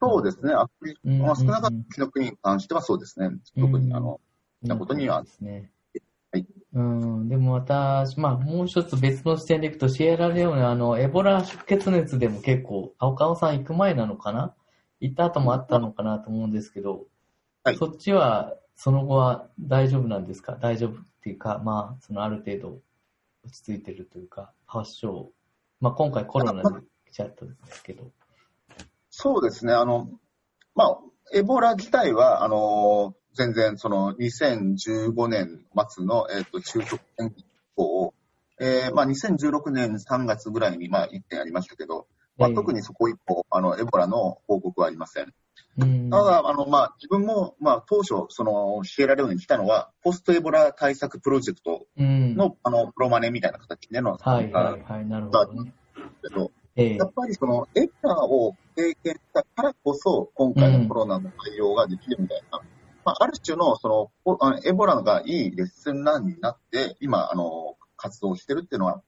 [0.00, 0.54] そうですね。
[0.54, 3.30] アフリうんまあ、少なかった国に関してはそうですね。
[3.58, 4.20] 特に、あの、
[4.62, 5.70] なことにはですね。
[6.32, 6.46] はい。
[6.72, 14.54] うん、でも私、まあ、もう一つ別の視点でいくと、シエラレオネ、あの、エボラ出血熱でも結構、青川さん行く前なのかな？
[15.00, 17.06] 行った後もあったのかなと思うんですけど、
[17.64, 20.56] はいそっちは、その後は大丈夫なんですか？
[20.60, 22.80] 大丈夫っていうか、まあ、そのある程度
[23.44, 25.30] 落ち着いてるというか、発症。
[25.80, 28.10] まあ、今回コロナで来ちゃったんですけど。
[29.22, 29.74] そうですね。
[29.74, 30.08] あの、
[30.74, 30.98] まあ、
[31.34, 37.44] エボラ自体は、あの、全然、その、2015年末の、えっ、と、中極戦以
[37.76, 38.14] 降、
[38.58, 42.06] えーまあ、2016年3月ぐらいに、まあ、1点ありましたけど、
[42.38, 45.34] まあ、ええ特にそこ以降、あの、エボラの報告はありません。
[45.76, 46.08] うん。
[46.08, 52.36] ただ、あの、まあ、自分も、まあ、当初、その、シエラレオネに来たのは、ポストエボラ対策プロジェクトうん。
[52.36, 55.74] の、あの、プロマネみたいな形での、はいはあいはい、なるほどね。
[56.22, 62.60] けど、ええやっぱりその、エボラを経験したからこそ、今回のコロナの対応ができるみたいな、
[63.04, 69.02] まあ、ある種の、その、エボラがいいレッスンランになって、今、あの、活動してるっていうのは、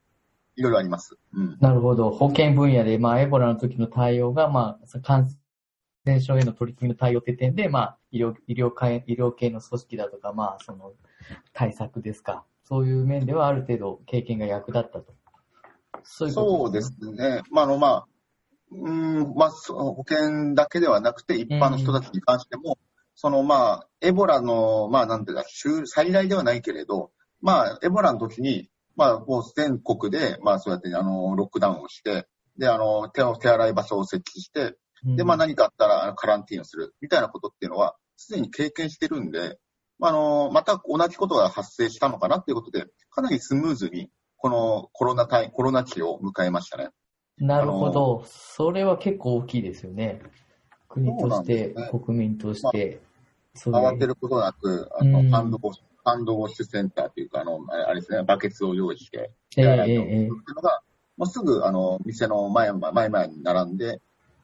[0.57, 1.17] いろいろあります。
[1.35, 1.57] うん。
[1.61, 2.11] なるほど。
[2.11, 5.29] 保健分野で、まあ、エボラの時の対応が、まあ、感
[6.05, 10.93] 染症への取り組みの対応って点で、まあ、医療、医療系、医療系の組織だとか、まあ、その、
[11.53, 12.45] 対策ですか。
[12.65, 15.15] そういう面ではある程度経験が役立ったと。
[16.05, 17.43] そういうことそうですね。
[17.51, 18.07] まあ、あの、まあ、
[18.71, 22.79] うん、まあ、保険だけではなくて、一般の人たちに関しても、
[23.15, 32.27] その、まあ、エボラの、まあ、なんていうか、終最大ではないけれど、まあ、エボラの時に、まあ、もう全国で、まあ、そうやって、あの、ロックダウンをして、
[32.59, 39.59] で、あの、手を、手洗い場所を設置して、うんで、まあ、何かあったら、カランティーンをする、みたいなことっていうのは、すでに経験してるんで、
[39.99, 44.11] まあ、あの、また同じことが発生したのかなっていうことで、かなりスムーズに、
[44.43, 46.89] このコロナ対、コロナ期を迎えましたね。
[47.39, 48.25] なるほど。
[48.27, 50.21] それは結構大きいですよね。
[50.89, 53.01] 国として、ね国民として、
[53.55, 60.83] そういう慌てることなく、あうんの、ハンドウォッシュ、ハンドウォッシュセンターというか、あの、あれですね、バケツを用意して、ええ手洗いをするっていうのが、
[61.17, 64.01] もうすぐ、あの、店の前、前々に並んで、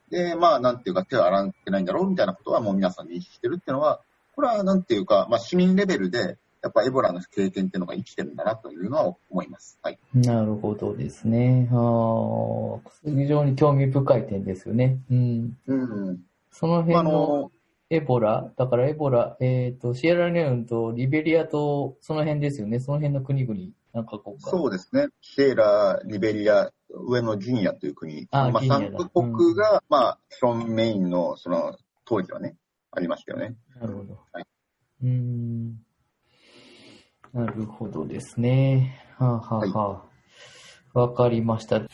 [0.09, 3.99] で、まあ、なんていうか、手を洗ってないんだろうみたいなことはもう皆さん認識してるっていうのは、
[4.33, 9.79] これはなんていうか、まあ、市民レベルで、やっぱエボラの経験っていうのが生きてるんだなというのは思います。
[9.81, 9.99] はい。
[10.13, 11.69] なるほどですね。
[11.71, 14.99] あー非常に興味深い点ですよね。
[15.09, 15.57] うん。
[15.67, 15.73] う
[16.11, 16.19] ん。
[16.51, 17.51] そのまあ、あ辺のの、
[17.89, 22.79] エボラ、だからエボラ、えっ、と、シエラレオンとリベリアと、その辺ですよね。
[22.79, 23.59] その辺の国々、
[23.93, 24.49] なんかこうか。
[24.49, 25.07] そうですね。
[25.21, 28.27] シェーラ、リベリア、上のギニアという国。
[28.31, 32.57] まあ、あギニアだ3カ国が、まあ、基本メインの、その、当時はね、
[32.91, 33.55] ありましたよね。
[33.79, 34.19] なるほど。
[34.33, 34.45] はい
[35.01, 35.77] うーん。
[37.33, 38.99] なるほどですね。
[39.17, 40.05] はあ、はあは
[40.93, 41.79] あ、わかりました。
[41.79, 41.85] じ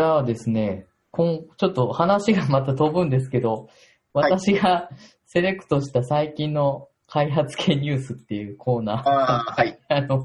[0.00, 3.70] ゃあですね、こんちょっと話がまた飛ぶんですけど、はい
[4.14, 4.90] 私が
[5.26, 9.76] セレクトした最近の開発系ニュースっていうコーナー、ああ、はい。
[9.90, 10.24] あの、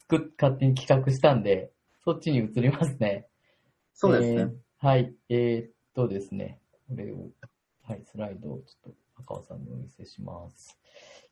[0.00, 1.70] 作っ、勝手に企画したんで、
[2.04, 3.28] そっちに移りますね。
[3.94, 4.40] そうですね。
[4.40, 4.50] えー
[4.82, 5.14] はい。
[5.28, 6.58] えーっとですね。
[6.88, 7.28] これを、
[7.82, 10.78] はい、スライドをちょっと赤尾さんにお見せします。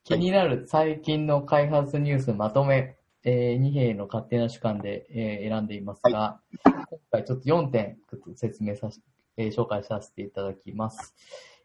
[0.08, 7.98] 気になる最近の開発ニュースまとめ、えー、二兵の勝手な主観で、えー選んでいますが、今回ちょっと4点
[8.34, 9.02] 説明させ、
[9.36, 11.14] えー紹介させていただきます。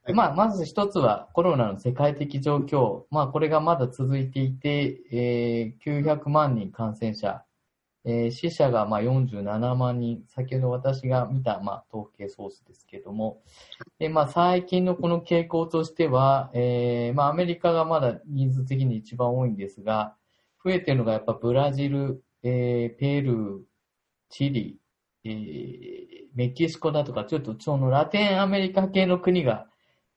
[0.03, 3.03] はいまあ、まず一つはコロナの世界的状況。
[3.11, 7.45] まあ、これがまだ続いていて、えー900万人感染者、
[8.05, 13.41] えー死者がまあ47万人、先ほど私が見たまあ統計ソースですけども、
[13.99, 20.15] でまあ、最近のこの傾向としては、えーまあ、アメリカがまだ人数的に一番多いんですが、
[20.63, 23.59] 増えてるのがやっぱブラジル、えーペルー、
[24.29, 24.79] チリ、
[25.23, 29.67] えーメキシコだとか、ちょっとそのラテンアメリカ系の国が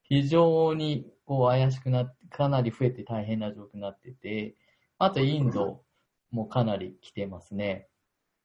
[0.02, 4.56] 非常にこう怪しくなって、かなり増えて大変な状況になってて、
[4.98, 5.82] あとインド。
[6.36, 7.88] もかなり来てますね。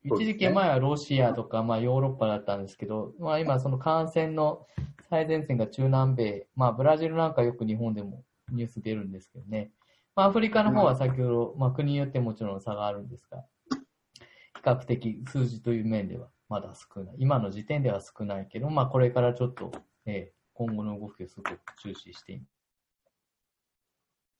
[0.03, 4.65] 一時期前はロシアとか、まあヨーロッパだったんですけど、まあ今その感染の
[5.09, 9.71] 最前線が中南米、まあブラジルなんかよく日本でもニュース出るんですけどね。
[10.15, 17.15] まあアフリカの方は先ほど、まあ国によってもちろん差があるんですが、比較的数字という面ではまだ少ない。
[17.19, 19.71] 今の時点では少ないけど、まあこれからちょっと、
[20.05, 22.41] えー今後の動きをすごく注視してい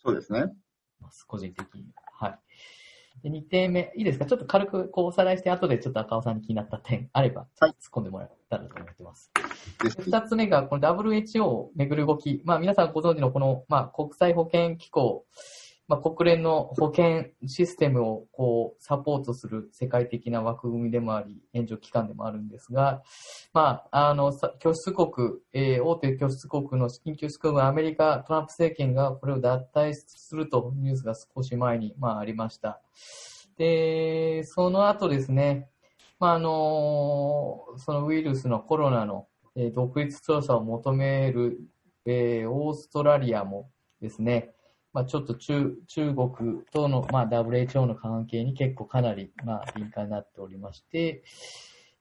[0.04, 0.54] そうですね。
[1.02, 1.24] ます。
[1.24, 1.86] 個人的に。
[2.14, 2.39] はい。
[3.24, 4.26] で、2点目、いいですか？
[4.26, 9.32] ちょっと軽くこうおさらいして、後でちょっと赤尾さんに気になった点あれば、突っ込んでもらえたらと思ってます。
[9.84, 12.41] ですで二つ目が、この WHO をめぐる動き。
[12.45, 15.26] まあ皆さんご存知のこの、まあ国際保健機構、
[15.88, 23.04] まあ国連の保健システムをこうサポートする世界的な枠組みでもあり、援助機関でもあるんですが、
[23.54, 32.82] まあ、あの、拠出国、えー大手拠出国の緊急救国アメリカ、トランプ政権がこれを脱退するとニュースが少し前に、まあ、ありました。
[33.58, 35.70] で、その後ですね、
[36.20, 41.60] まあ、あの、そのウイルスのコロナの、えー独立調査を求める、
[42.06, 43.70] えーオーストラリアも
[44.02, 44.52] ですね、
[44.94, 46.30] まあ、ちょっと中中国
[46.72, 51.24] との、まあ、WHO の関係に結構かなり、まあ、敏感になっておりまして、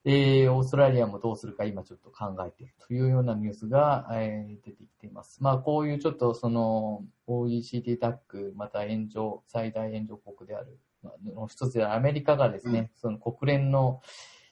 [0.03, 5.41] えーオーストラリアもどうするか今ちょっと考えているというようなニュースが、えー出てきています。
[5.41, 14.01] まあ、こういうちょっとその OECD タック、また援助、最大援助国である、まあの一つであるアメリカがですね、その国連の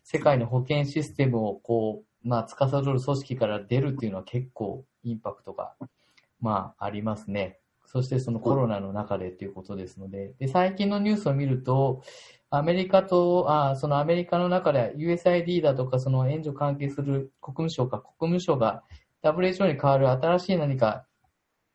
[0.03, 5.73] 世界の保健システムをこう、まあ、司る組織から出るっていうのは結構インパクトが、
[6.41, 7.59] まあ、ありますね。
[7.91, 12.03] そしてそのコロナの中でということですので、で、最近のニュースを見ると、
[12.51, 18.83] アメリカと、あそのアメリカの中で USID だとか、その援助関係する国務省か、国務省が
[19.23, 21.07] WHO に代わる新しい何か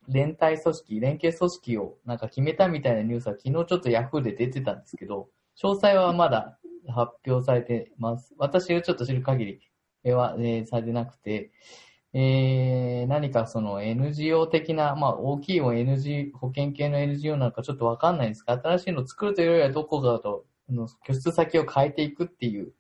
[0.09, 5.29] 連帯組織、連携組織をなんか決めたみたいなニュースは昨日ちょっと Yahoo で出てたんですけど、
[5.61, 8.33] 詳細はまだ発表されてます。
[8.39, 9.61] 私がちょっと知る限
[10.05, 11.51] りは、えーされてなくて、
[12.15, 22.73] えー何かその NGO 的な、まあ大きい NG、保険系の NGO なんかちょっとわかんないんですが、新しいのを作るというよりはどこかと、あの拠出先を変えていくっていう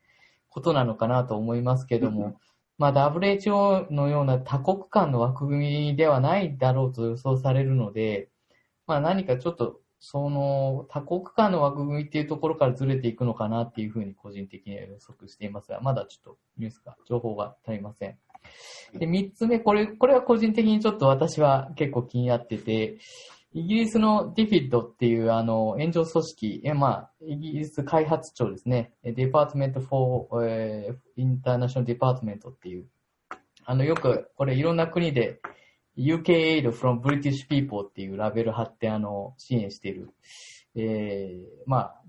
[0.48, 2.38] ことなのかなと思いますけども、
[2.78, 8.30] まあ WHO のような多国間の枠組みではないだろうと予想されるので、
[8.86, 18.18] まあ何かちょっとその多国間の枠組みっていうところからずれていくのかなっていうふうに個人的には予測していますが、まだちょっとニュースが、情報が足りません。
[18.92, 22.98] で、三つ目、これ、これは個人的にちょっと私は結構気になってて、
[23.54, 32.86] イギリスの DFID っていうあの援助組織、えまあ、イギリス開発庁ですね、デパートメント for、えー、インターナショナルデパートメントっていう、
[33.64, 35.40] あの、よく、これいろんな国で
[35.96, 40.10] UK Aid from British People っていうラベル貼ってあの、支援している、
[40.74, 42.02] えー、まあ、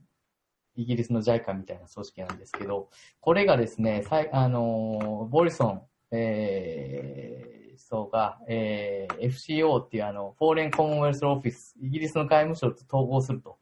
[0.76, 5.82] イギリスの JICA みたいな組織なんですけど、これがですね、さいあの、ボリソン、
[6.12, 13.58] えー、そうが、えー、FCO っていうあの、フォーレンコモンウェルスオフィス、イギリスの外務省と統合すると、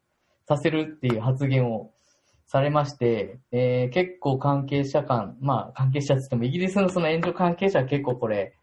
[0.46, 1.90] させるっていう発言を
[2.46, 8.54] されまして、えー、結構関係者間、まあ関係者って言ってもイギリスのその援助関係者は結構これ、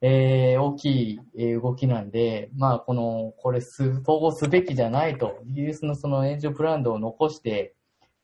[0.00, 7.74] えー、大きい動きなんで、まあこの、これす、統合すべきじゃないと、イギリスのその援助ブランドを残して、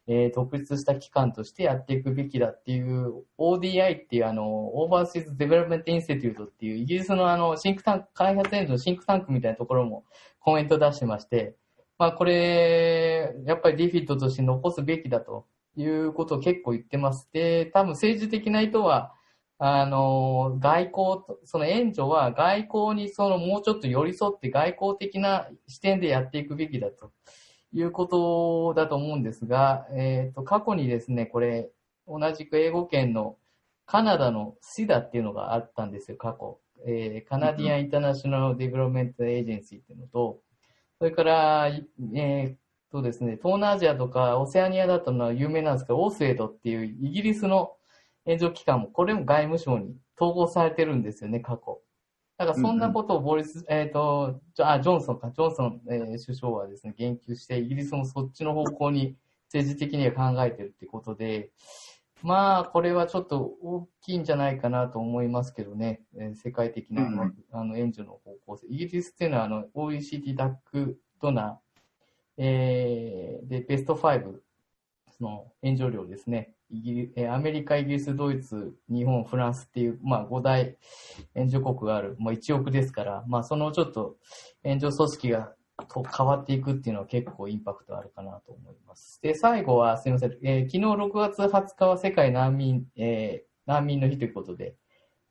[0.07, 10.05] えー、独立した機関としてやっていくべきだっていう ODI っていうあの、 Overseas Development Institute っていうイギリスのあの、シンクタンク、開発援助のシンクタンクみたいなところも
[10.41, 11.55] コメント出してまして、
[11.99, 15.47] まあこれ、やっぱり DFID として残すべきだと
[15.77, 17.29] いうことを結構言ってます。
[17.33, 19.15] で、多分政治的な意図は
[19.65, 27.13] あの、外交、その援助は外交にそのもうちょっと寄り添って外交的な視点でやっていくべきだと
[27.73, 31.71] いうことだと思うんですが、えっ、と、過去にですね、これ、
[32.07, 33.37] 同じく英語圏の
[33.87, 36.59] カナダのシダっていうのがあったんですよ、過去。
[36.87, 40.41] えー、カナディアン・インターナショナル・ディベロメント・エージェンシーっていうのと、
[40.99, 41.69] それから、
[42.15, 42.57] えー、
[42.93, 47.73] とですね、東南アジアとかオセアニアだったのは有名なんですけど、オースエドっていうイギリスの
[48.27, 51.81] 援助機関も、これも外務省に統合されてるんですよね、過去。
[52.47, 59.17] だからそんなことをボリス、うんうん、えっ、ー、と、あ、ジョンソンか、ジョンソン、えー、首相はですね、言及して、イギリスもそっちの方向に
[59.47, 61.51] 政治的には考えてるってことで、
[62.23, 68.67] まあ、これはちょっと大きいんじゃないかなと思いますけどね、えー、世界的な、うん、あの援助の方向性。
[68.69, 71.55] イギリスっていうのは、あの、OECD ダックドナー、
[72.39, 74.35] えー、で、ベスト5、
[75.19, 76.55] その援助量ですね。
[76.73, 80.77] イギリえアメリカ、イギリス、ドイツ、日本、フランスっていう、まあ、5大
[81.35, 84.17] 援助国がある、まあ、1億ですから、まあ、そのちょっと
[84.65, 85.53] 援助組織が
[85.89, 89.21] と変わっていくっていうのは結構インパクトあるかなと思います。
[89.23, 94.75] で、最後はすみません、えー、昨日6月20日は世界難民、えー、難民の日ということで、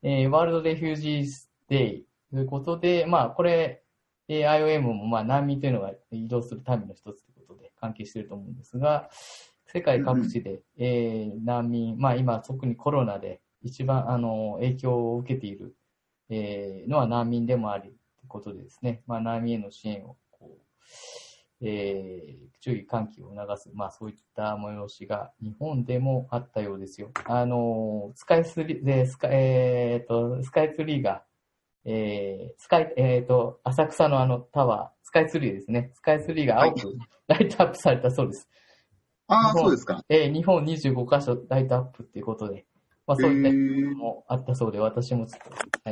[0.04, 3.84] えー、ワールドレフュージースデイということで、まあ、これ、
[4.28, 9.10] えー、IOM もまあ難民というのが移動する民の一つということで関係していると思うんですが、
[9.74, 15.76] 世界各地で、えー、難民、まあ今特にコロナで一番あの影響を受けている、
[16.30, 17.96] えー、のは難民でもありという
[18.28, 27.12] ことでですね、まあ難民への支援をこう、えー、注意喚起を促す、まあそういった催しが日本でもあったようですよ。
[27.26, 31.24] あの、スカイツリー、でスカえー、と、スカイツリーが、
[31.86, 35.92] えー、スカイ、えっ、ー、と、浅草のあのタワー、スカイツリーですね。
[35.94, 36.98] スカイツリーが青く
[37.28, 38.50] ライトアップされたそうです。
[39.34, 40.04] ああ、そうですか。
[40.10, 42.66] えー、日本25箇所ライトアップっていうことで、
[43.08, 45.26] まあそういったもあったそうで、私も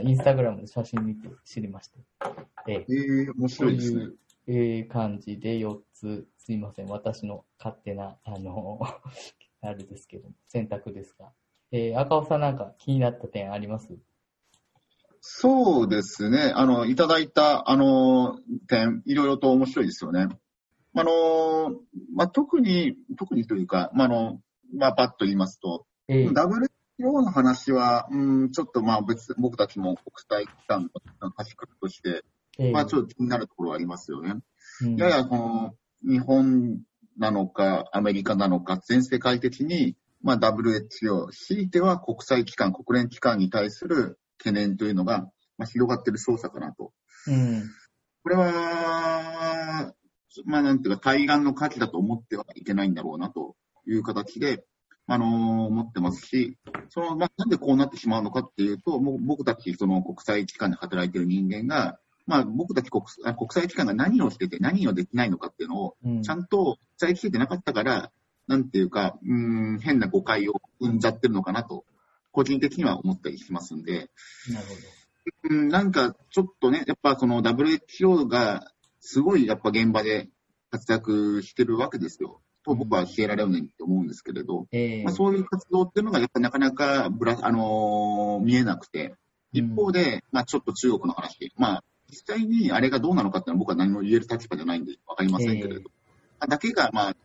[0.04, 2.00] インスタグラムで写真見て知りました。
[2.68, 4.08] えー、えー、面白いですね。
[4.48, 8.80] えー、感じで4つ、すいません、私の勝手な、あの、
[9.62, 11.32] あれですけど、選択ですが。
[11.72, 13.88] えー、赤尾さんなんか気になった点あります？
[15.22, 16.52] そうですね。
[16.56, 20.28] あの、いただいた、あの、点、いろいろと面白いですよね。
[20.96, 21.76] あの、
[22.14, 24.42] まあ、特に、特にというか、まあ、の、
[24.76, 30.90] まあ、パッと言いますと、えー、WTO の話は、うん、ちょっとまあ別、僕たちも国際機関
[31.22, 32.24] の端くとして、
[32.58, 34.36] えー、まあちょっと気になるところはありますよね。
[34.82, 36.82] うん、ややこの、日本
[37.18, 46.92] なのか、アメリカなのか、全世界的に、まあ WTO、強いては国際機関、国連機関に対する懸念というのが、まあ、広がっている捜査かなと。
[47.28, 47.70] うん、
[48.24, 49.94] これは、
[50.46, 53.56] まあなんていうか、対岸の火器だと思ってはいけないんだろうなと
[53.88, 54.66] いう形で、
[55.08, 55.30] あのー、
[55.66, 56.58] 思ってますし、
[56.90, 63.04] その、まあ、なんでこうなってしまうのかっていうと、もう僕たち、その国際機関で働いている人間が、まあ、僕たち国
[63.36, 68.12] 国際機関が何をしてて何をできないのかっていうのを、ちゃんと伝えきれてなかったから、
[68.48, 71.86] うん、なんていうか、うん、変な誤解を生んじゃってるのかなと、
[72.32, 74.12] 個人的には思ったりしますんで、
[74.52, 74.76] なるほ
[75.50, 75.56] ど。
[75.56, 78.72] うん、なんか、ちょっとね、やっぱその WHO が
[79.12, 80.30] すごいやっぱ現場で
[80.70, 82.41] 活躍してるわけですよ。
[82.64, 89.16] と僕はシエラレオネにって思うんですけれど、えー、まあ、そういう活動っていうのがやっぱなかなかブラ、あのー、見えなくて、
[89.51, 95.89] 一方で、まあ、ちょっと中国の話、まあ、実際にあれがどうなのかっていうのは僕は何も言える立場じゃないんでわかりませんけれど、
[96.41, 97.16] えー、だけが、まあ、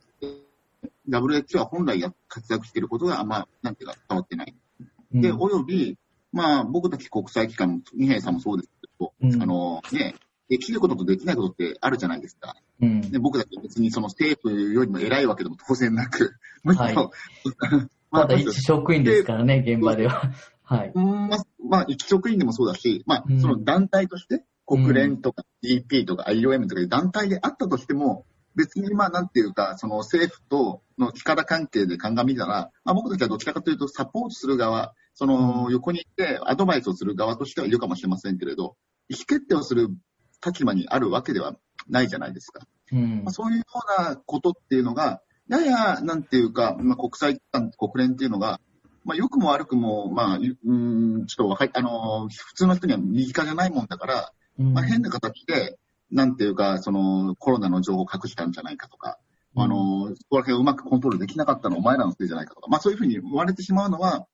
[1.07, 4.55] WHO は本来活躍していることが、まあ、なんていうか伝わってない。
[5.11, 5.99] で、および、
[6.33, 10.15] まあ、僕たち国際機関、二平さんもそうですけど、うん、あの、ね、
[10.49, 12.55] できることとできないことってあるじゃないですか。
[12.81, 16.95] うん、で僕たち別にその政府よりも偉いわけでも当然なく、はい、
[18.11, 20.31] まだ一職員ですからね、現場では。
[20.63, 20.91] はい。
[20.95, 28.25] まあ、まあ、一職員でもそうだし、まあ、その団体として、国連とか DP とか IOM とかいう団体であったとしても、
[28.55, 38.75] 別にまあなんていうか、その政府との力関係で鑑みたら、まあ僕たちはどちらかというとサポートする側、その横にいてアドバイスをする側としてはいるかもしれませんけれど、
[39.09, 39.89] 意思決定をする
[40.45, 41.55] 立場にあるわけでは
[41.89, 42.65] ないじゃないですか。
[42.91, 43.23] うん。
[43.23, 43.63] まあ、そういうよ
[43.99, 48.59] うなことっていうのが、やや、なんていうか、まあ、国際機関、国連っていうのが、
[49.03, 55.77] まあ、良くも悪くも、まあ、うん、ちょっとわかあの、普通の人には右側じゃないもんだから、うん、まあ、変な形で、
[56.11, 59.19] なんていうか、その、コロナの情報を隠したんじゃないかとか、
[59.55, 64.25] うん、あの、そこら辺をうまくコントロールできなかったのはお前らのせいじゃないかとか、まあ、そういうふうに言われてしまうのは、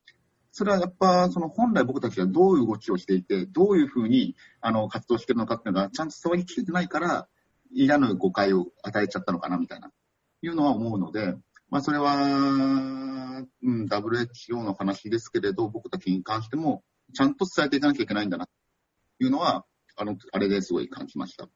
[0.52, 7.28] それはやっぱ、その本来僕たちがどういう動きをしていて、どういうふうに、あの、活動してるのかっていうのが、ちゃんと伝わりきれてないから、
[7.72, 9.92] 嫌な誤解を与えちゃったのかな、みたいな、
[10.42, 11.38] いうのは思うので、
[11.70, 16.84] まあ、それは、うん、WHO の話ですけれど、僕たちに関しても、
[17.14, 18.52] ちゃんと伝えていかなきゃいけないんだな、と
[19.24, 21.48] いうのは、あの、あれですごい感じました。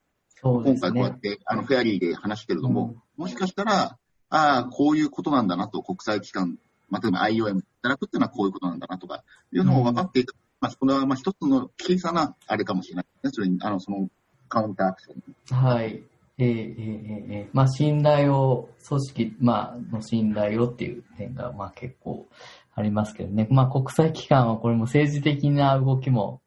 [0.41, 6.57] そうですね、今回こうやって、あの、フェアリーで話してるのも、うん、もしかしたら、ああ、こういうことなんだなと、国際機関、
[6.89, 10.33] まあ、例えば IOM いただくっていうのはこういうことなんだなとか、いうのを分かっていく。
[10.33, 13.31] うん、まあ、これはまあ一つの小さなあれかもしれないですね。
[13.33, 14.09] それに、あの、その
[14.47, 15.57] カウンターアクション。
[15.57, 16.03] はい。
[16.37, 22.27] えー、えー、えー、まあ、信頼を、組織、まあ、の信頼をっていう点が、まあ、結構
[22.73, 23.47] ありますけどね。
[23.49, 26.41] まあ、国際機関はこれも政治的な動きも、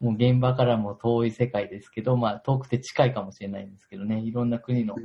[0.00, 4.20] もう現場からも遠い世界ですけど、まあ、遠くて近いかもしれないんですけどね。
[4.20, 4.96] いろんな国の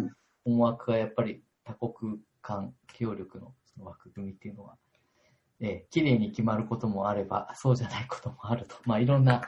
[0.43, 4.75] 思惑がやっぱり多国間協力のその枠組みっていうのは、
[5.61, 8.75] えー、綺麗に決まることもあれば、そうじゃないこともあると。
[8.86, 9.41] まあ、いろんな、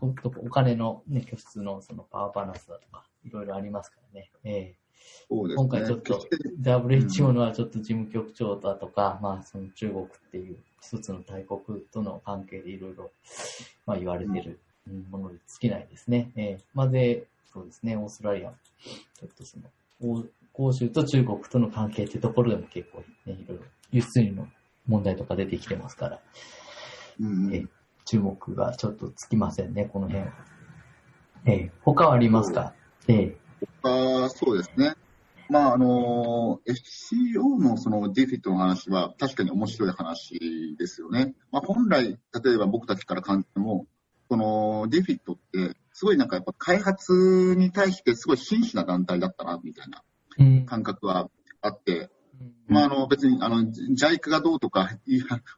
[0.00, 0.12] お
[0.48, 4.30] 金のね、拠出のそのパワーバランスだとか、いろいろありますからね。
[4.44, 6.26] えー、ね、今回ちょっと
[6.62, 13.10] WHO のはちょっと事務局長だとか、うん、まあその中国っていう一つの大国との関係でいろいろ、
[13.86, 14.60] まあ言われてる
[15.10, 16.30] ものに尽きないですね。
[16.34, 20.24] えー、まぜ、そうですね、オーストラリア、ちょっとその、
[20.58, 24.48] 欧州と中国との関係っていうところでも結構ね、いろいろ輸出入の
[24.86, 26.20] 問題とか出てきてますから、
[27.20, 27.64] うん、え
[28.04, 30.26] 注目がちょっとつきませんね、この辺。
[31.46, 32.74] えー、他はありますか？
[33.06, 33.36] ええ。
[33.82, 34.94] 他、そうですね。
[35.50, 41.34] まあ、あの、SCO のそのディフィットの話は確かに面白い話ですよね。
[41.50, 43.86] まあ、本来、例えば僕たちから感じても、
[44.28, 50.02] このディフィットって、すごいなんかやっぱ開発に対してすごい真摯な団体だったな、みたいな
[50.66, 51.28] 感覚は
[51.60, 52.10] あって、
[52.68, 54.90] うん、まあ、あの、別に、あの、ジャイクがどうとか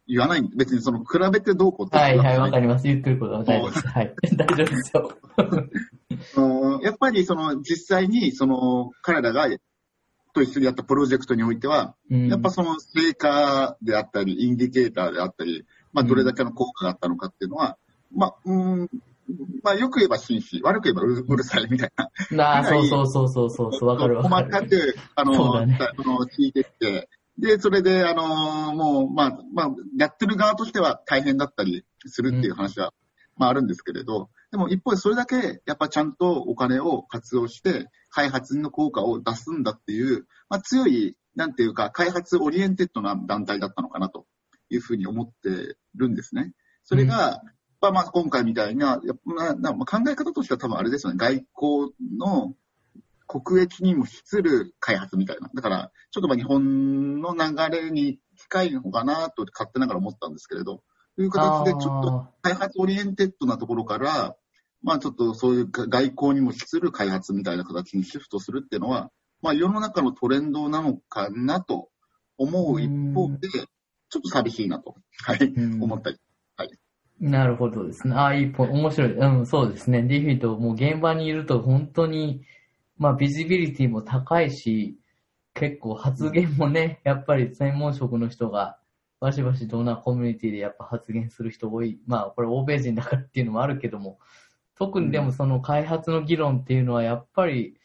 [0.06, 1.96] 言わない、別にその、比べてどうこうって。
[1.96, 2.84] はいはい、わかります。
[2.84, 3.88] 言ってることは大丈夫です。
[3.88, 4.14] はい。
[4.36, 6.80] 大丈夫ですよ。
[6.82, 9.48] やっぱりその実際にその彼らが
[10.32, 17.76] と一緒にやったプロジェクトにおいては、うん、やっぱその成果であったり、インディケーターであったり、まあどれだけの効果があったのかっていうのは、
[18.14, 18.52] まあ、う
[18.84, 18.88] ん、
[19.62, 22.10] まあよく言えば紳士、悪く言えばうるさいみたいな。
[22.30, 24.46] なあ、そうそうそうそうそう、わかるわかる。
[24.46, 27.08] 細かく、あの、ね、あの聞いてって、
[27.38, 32.92] で、それで、あのもう、まあ、まあ、やってる側としては大変だったりするっていう話は、うん、
[33.36, 44.26] まああるんですけれど、でも一方でそれだけやっぱちゃんとお金を活用して開発の効果を出すんだっていう、まあ、強い、なんていうか開発 oriented な団体だったのかなと
[44.68, 46.52] いうふうに思ってるんですね。
[46.84, 47.50] それが、うん、
[47.80, 51.18] まあ今回みたいな、やな考え方としては多分あれですよね。
[51.18, 52.54] 外交の
[53.26, 55.50] 国益にも資する開発みたいな。
[55.54, 60.82] だから、ちょっとまあ日本の流れに近いのかなと勝手ながら思ったんですけれど、
[61.16, 64.36] という形でちょっと開発 oriented なところから、
[64.82, 69.10] まあちょっとそういう外交にも資する開発みたいな形にシフトするっていうのは、
[69.42, 71.88] まあ世の中のトレンドなのかなと
[72.36, 76.18] 思う一方で、ちょっと寂しいなと、はい、思ったり。
[76.56, 76.70] はい。
[77.20, 78.14] なるほどですね。
[78.14, 78.76] ああ、いいポイント。
[78.78, 79.12] 面白い。
[79.12, 80.02] うん、そうですね。
[80.02, 82.46] DFID、もう現場にいると本当に、
[82.96, 84.96] まあビジビリティも高いし、
[85.52, 88.78] 結構発言もね、 やっぱり専門職の人が
[89.20, 92.00] バシバシどんなコミュニティでやっぱ発言する人多い。
[92.06, 94.18] まあこれ欧米人だからっていうのもあるけども、
[94.76, 97.76] 特にでもその開発の議論っていうのはやっぱり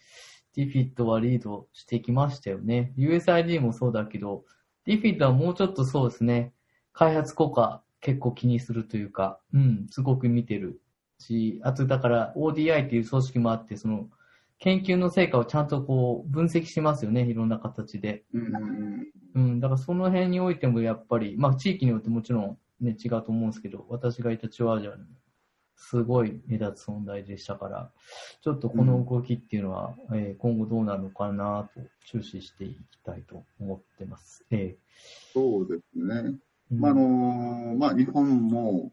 [0.56, 2.94] ディフィットはリードしてきましたよね。
[2.98, 4.46] USID もそうだけど、
[4.86, 6.54] ディフィットはもうちょっとそうですね、
[6.94, 10.80] 開発効果結構気にするというか、うん、すごく見てる
[11.18, 14.10] し、あとだから ODI っていう組織もあって、その
[14.60, 18.24] 研究の成果をちゃんとこう分析しますよね、いろんな形で。
[19.34, 24.98] うん、だからその辺においてもやっぱり、まあ地域によってもちろんね、違うと思うんですけど、私がいた中央アジアに
[25.76, 27.92] すごい目立つ存在でしたから、
[28.44, 34.46] ちょっとこの動きっていうのは、うん、えー、今後どうなるのかなと注視していきたいと思ってます。
[34.52, 36.38] えー、そうですね。
[36.72, 38.92] まあ、あのまあ、日本も、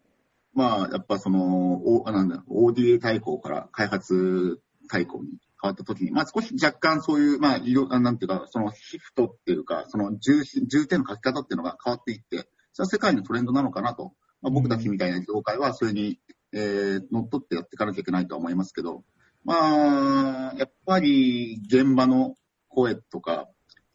[0.55, 14.13] まあ、やっぱその、おなんだ ODA 対抗から開発対抗に変わった時に、まあ、少し若干そういう、まあ、いろ、なんていうか、そのシフトっていうか、その重重点の書き方っていうのが変わっていって、それは世界のトレンドなのかなと。
[14.43, 16.19] まあ、僕たちみたいな業界はそれに
[16.53, 19.05] えー、乗っ取ってやっていかなきゃいけないとは思いますけど、
[19.45, 22.35] まあ、やっぱり現場の
[22.69, 23.49] 声とか、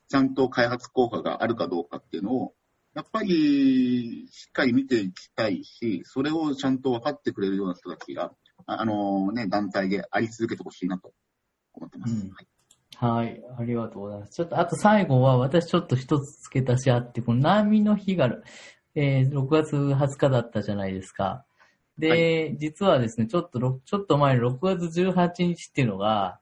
[0.09, 2.53] ちゃんと開発効果があるかどうかっていうのを、
[2.97, 8.31] やっぱりしっかり見ていきたいし、それをちゃんと分かってくれるような人たちが、
[8.65, 11.11] あのね、団体であり続けてほしいなと
[11.75, 12.13] 思ってます。
[12.13, 12.31] うん
[12.95, 13.39] はい。
[13.59, 14.31] ありがとうございます。
[14.31, 18.35] ちょっと、あと最後は、私ちょっと一つ付け足しあって、この波の日が、
[18.95, 21.45] えー、6月20日だったじゃないですか。
[21.99, 26.39] で、はい、実はですね、ちょっと、ちょっと前の6月18日っていうのが、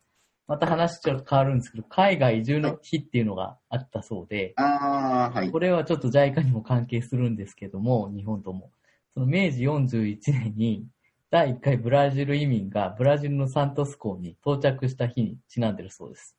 [0.48, 5.60] また話ちょっと変わるんですけど、海外移住の日っていうのがあったそうで、ああ、はいこ。
[5.60, 8.72] れはちょっと JICA にも関係するんですけども、日本とも。
[9.14, 10.86] その明治41年に、
[11.32, 16.38] 第1回ブラジル移民がブラジルのサントス港に到着した日にちなんでるそうです。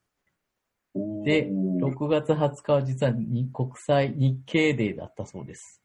[1.25, 5.83] で、おー6月20日は実はに国際日系デーだったそうです。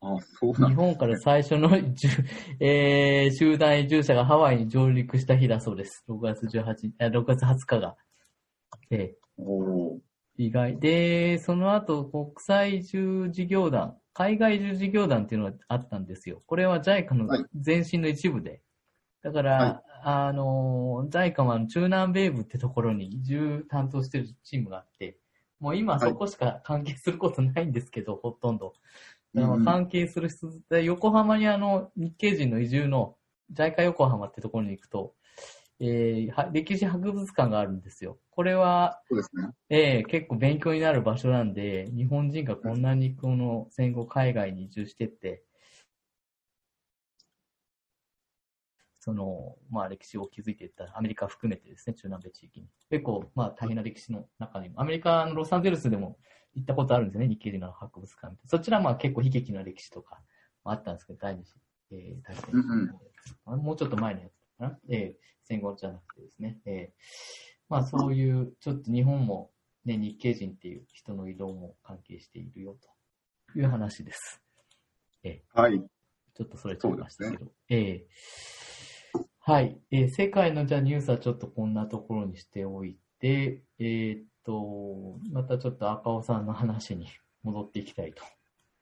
[0.00, 0.68] あ、そうなんだ。
[0.68, 1.70] 日本から最初の
[2.60, 6.04] えー、集団移住者がハワイに上陸した日だそうです。
[6.08, 7.96] 6月18、あ6月20日が。
[8.90, 9.98] えおーー
[10.38, 10.78] 意外。
[10.78, 16.42] で、その後、国際移住事業団、海外移住事業団っていうのがあったんですよ。
[16.46, 18.62] これは JICA のはい前身の一部で。
[19.22, 25.18] だから、はいあの、JICA は中南米部ってところに移住担当してるチームがあって、
[25.58, 28.74] もう今そこしか関係することないんですけど、ほとんど。
[29.64, 33.16] 関係する人、で横浜にあの日系人の移住の
[33.52, 35.14] JICA 横浜ってところに行くと、
[35.80, 38.18] えーは歴史博物館があるんですよ。
[38.30, 39.50] これは、そうですね。
[39.70, 45.44] えー結構勉強になる場所なんで、日本人がこんなにこの戦後海外に移住してって、
[49.00, 52.66] その、まあ歴史を築いていったアメリカ含めてですね、中南米地域に。
[52.90, 56.18] 結構、まあ大変な歴史の中にも、アメリカのロサンゼルスでも
[56.54, 58.36] 行ったことあるんですよね、日系人の博物館。
[58.46, 60.20] そちらはまあ結構悲劇な歴史とか
[60.64, 61.54] もあったんですけど、第二次、
[61.92, 62.94] えー大戦うん
[63.46, 67.02] あもうちょっと前のやつかな、えー戦後じゃなくてですね、えー
[67.68, 69.50] まあそういう、ちょっと日本も
[69.84, 72.76] ね、日系人っていう人の移動も関係しているよ
[73.52, 74.42] という話です。
[75.54, 75.80] はい。
[76.34, 77.50] ちょっとそれちゃいましたけど。
[77.68, 87.06] えーはい、えー世界のじゃあニュースはちょっとこんなところにしておいて、えーっと、またちょっと赤尾さんの話に
[87.42, 88.22] 戻っていきたいと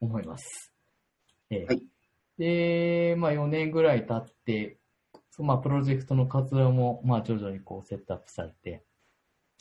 [0.00, 0.72] 思います。
[1.50, 1.82] えーはい。
[2.38, 4.78] で、まあ4年ぐらい経って、
[5.32, 8.84] そうまあプロジェクトの活動もまあ徐々にこうセットアップされて、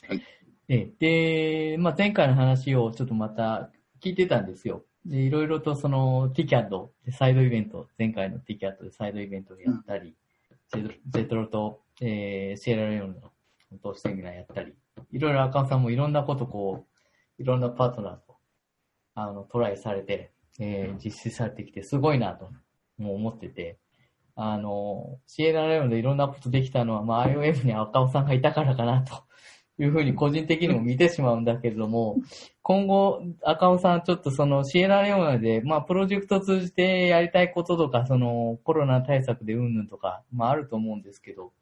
[0.08, 0.22] はい。
[0.68, 4.84] えーで、まあ前回の話をちょっとまた聞いてたんですよ。
[5.04, 10.14] で、いろいろとその TCAD でサイドイベント、前回の TCAD でサイドイベントをやったり、
[10.72, 13.16] ジェジェトロと、えーシエラレオン
[13.72, 14.72] の投資セミナーやったり、
[15.12, 16.84] いろいろ赤尾さんもいろんなことこ
[17.38, 18.36] う、いろんなパートナーと、
[19.14, 22.50] あの、トライされて、えー実施されてきて、すごいなと、
[22.98, 23.78] もう思ってて、
[24.34, 29.24] あの、シエラレオンでいろんなことできたのは、まあ、IOF に赤尾さんがいたからかな、と
[29.78, 32.16] いうふうに個人的にも見てしまうんだけれども、
[32.62, 41.52] 今後、赤尾さん、ちょっとそのシエラレオネで、まあ、プロジェクトを通じてやりたいこととか、そのコロナ対策でうんぬんとか、まあ、あると思うんですけど、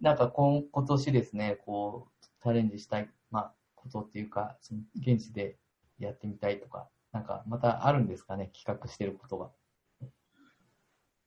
[0.00, 5.56] なんか今今年ですね、こう、チャレンジしたい、まあ、ことっていうか、その現地で
[5.98, 9.50] やってみたいとか、なんかまたあるんですかね、企画してることが。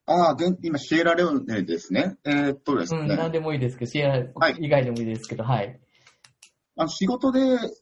[0.05, 2.17] ああ、現今、シエラレオネですね。
[2.25, 3.15] えーっとですうん、ね。
[3.15, 5.79] なんでもいいですけど、シエラはい以外でもいいですけど、はい。
[6.75, 7.39] あの仕事で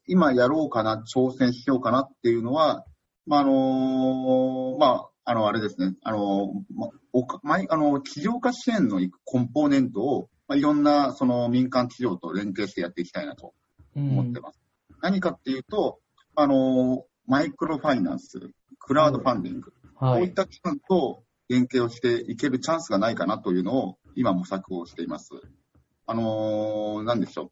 [0.07, 2.85] 今やろうかな、挑戦しようかなっていうのは、
[3.25, 13.53] まあ、あのまあ、あの、あれですね、あのまおかまあの、起業家支援のコンポーネントを、まあ、いろんな、その民間企業と連携してやっていきたいなと
[13.95, 14.41] うん思って。
[14.41, 14.59] ます。
[14.99, 15.99] 何かっていうと、
[16.35, 18.39] あのマイクロファイナンス、
[18.79, 20.19] クラウドファンディング、はい。
[20.19, 25.29] こういった機関と連携をしていけるチャンスがないかなというのを今模索をしています。
[26.07, 27.51] あのーなんでしょう。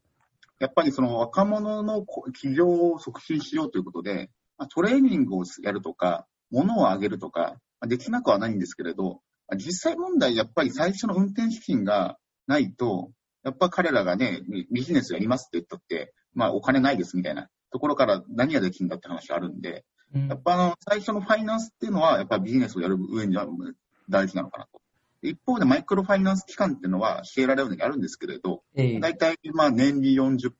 [0.58, 12.18] やっぱりその若者のこ起業を促進しようということで、まあトレーニングをやるとか、物をあげるとか、まあできなくはないんですけれど、まあ実際問題やっぱり最初の運転資金が
[12.48, 13.12] ないと、
[13.44, 19.84] やっぱ彼らがね、ビビジネスやりますって言ったって、まあお金ないですみたいなところから何ができるんだって話あるんで、
[20.14, 23.46] うんやっぱあの、最初のファイナンスっていうのは、やっぱビジネスをやる上には
[24.08, 24.80] 大事なのかなと。
[25.22, 30.50] 一方でマイクロファイナンス機関っていうのはシエラレオネにあるんですけれど、ええ大体まあ年利40%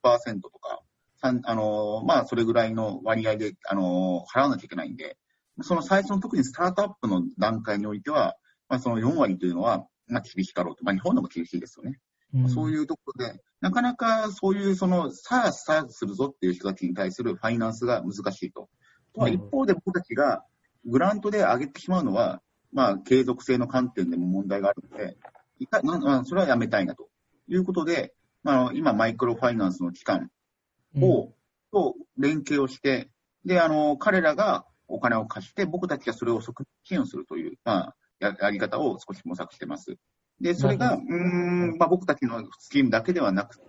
[0.42, 0.82] とか、
[1.20, 5.16] あのーまあそれぐらいの割合で、あのー払わなきゃいけないんで、
[5.62, 8.36] その最初の特にスタートアップの段階においては、
[8.68, 10.84] まあその4割というのは、まあ厳しかろうと。
[10.84, 11.98] まあ日本でも厳しいですよね。
[12.34, 18.68] うんそういうところで、なかなかそういうその、さあスタートするぞっていう人たちに対するファイナンスが難しいと。
[19.14, 20.44] とはうん一方で僕たちが
[20.84, 22.42] グラントで上げてしまうのは、
[22.72, 25.16] まあ継続性の観点でも問題があるので、
[25.58, 25.80] いか
[26.24, 27.08] それはやめたいなと
[27.48, 30.30] いうことで、まあ今マイクロファイナンスの機関
[30.96, 31.32] を、
[31.72, 33.10] と連携をして、
[33.44, 39.96] で、あの、彼らがお金を貸して、僕たちがそれを即支援するという、まあ、ややり方を少し模索してます。
[40.40, 43.62] で、それが、なうーん、まあ僕たちのスキームだけではなくて、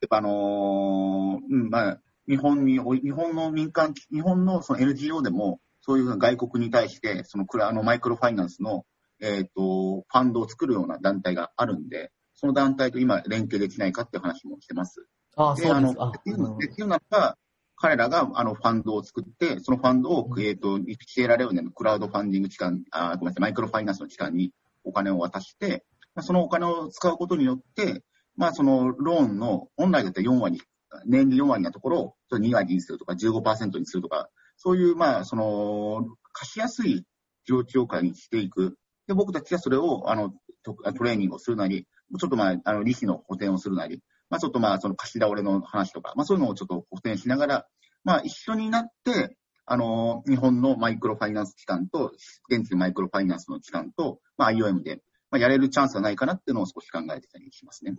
[0.00, 8.84] やっぱあのーうん、まあ、日本に日本の民間、日本のその NGO でも、そういう外国に対して、そのクラあのマイクロファイナンスの、
[9.20, 15.06] えっ、と、ファンドを作るような団体があるんで、その団体と今連携できないかっていう話もしてます。
[15.36, 15.90] ああ、で、そうです。
[15.90, 17.38] あの、あできるできるならば、
[17.80, 24.52] 彼らがあのファンドを作って、そのファンドを、うんえっ、と、シエラレオネのクラウドファンディング機関、あごめんなさい、マイクロファイナンスの機関に
[24.84, 28.02] お金を渡して、まあそのお金を使うことによって、
[28.36, 30.60] まあそのローンの本来だったら4割、
[31.06, 34.28] 年利4割なところをそれ2割にするとか15%にするとか、
[34.58, 37.06] そういうまあその貸しやすい
[37.46, 38.76] 状況下にしていく。
[39.06, 41.86] で、僕たちはそれをあのトトレーニングをするなり、
[42.18, 47.66] ちょっとまあ、あの利子の補填をするなり、まあちょっとまあその貸し倒れの話とか、まあそういうのをちょっと補填しながら、
[48.04, 52.12] まあ一緒になって、あの、日本のマイクロファイナンス機関と、
[52.50, 57.94] 現地のマイクロファイナンスの機関と、まあ IOM で、まあやれるチャンスはないかなっていうのを少し考えてたりしますね。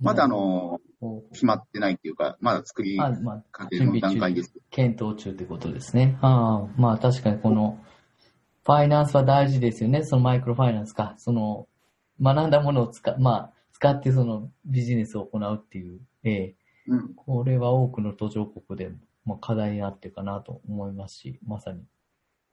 [0.00, 4.54] まだあ、の、お決まってないっていうか、まだ作りあまあ、過程の段階です。
[4.70, 6.18] 検討中ってことですね。
[6.20, 7.78] ああ、まあ確かにこの、
[8.64, 10.04] ファイナンスは大事ですよね。
[10.04, 11.14] そのマイクロファイナンスか。
[11.18, 11.66] その、
[12.20, 16.54] 学んだものを使、まあ、使ってそのビジネスを行うっていう、ええ
[16.86, 17.14] うん。
[17.14, 18.90] これは多くの途上国で、
[19.24, 21.82] まあ、課題になってるかなと思いますし、まさに、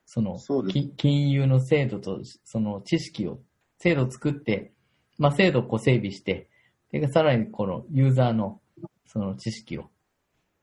[0.06, 0.64] その、そ
[0.96, 3.40] 金融の制度と、その知識を、
[3.78, 4.72] 制度を作って、
[5.18, 6.48] まあ、制度をこう整備して、
[6.94, 8.62] で、さらにこのユーザーの、
[9.06, 9.90] その知識を、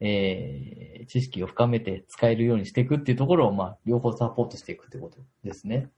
[0.01, 5.91] えー、知識を深めて使えるようにしていくっていうところを、まあ、両方サポートしていくってことですね。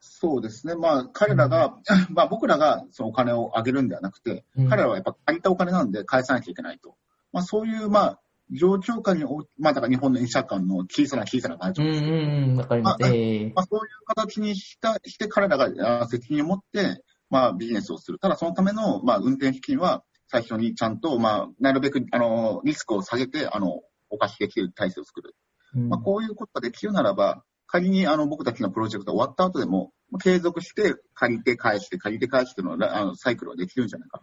[0.00, 0.74] そうですね。
[0.74, 1.76] まあ彼らが、
[2.10, 6.96] まあ僕らがそのお金をあげるんではなくて、うん彼らはやっぱ借りたお金なんで返さなきゃいけないと。
[7.32, 8.20] まあそういう、まあ、
[8.50, 13.04] 状況下にお、まあだから日本の医者間の小さな小さなバージうんうョンですけど、んうん、わかります。
[13.04, 18.18] あええまあそういう形にした、して彼らがあ責任を持って、まあビジネスをする。
[18.18, 25.34] ただそのための、まあ運転資金は最初にちゃんと、まあなるべく、あの、リスクを下げて、あの、お貸しできる体制を作る。
[25.74, 34.20] うんまあ、こういうことができるならば、仮にあの僕たちのプロジェクトが終わった後でも、まあ継続して借りて返して、借りて返してのらあのサイクルができるんじゃないか。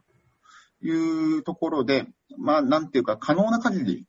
[0.81, 4.05] というところで、まあ、なんていうか、可能な限り、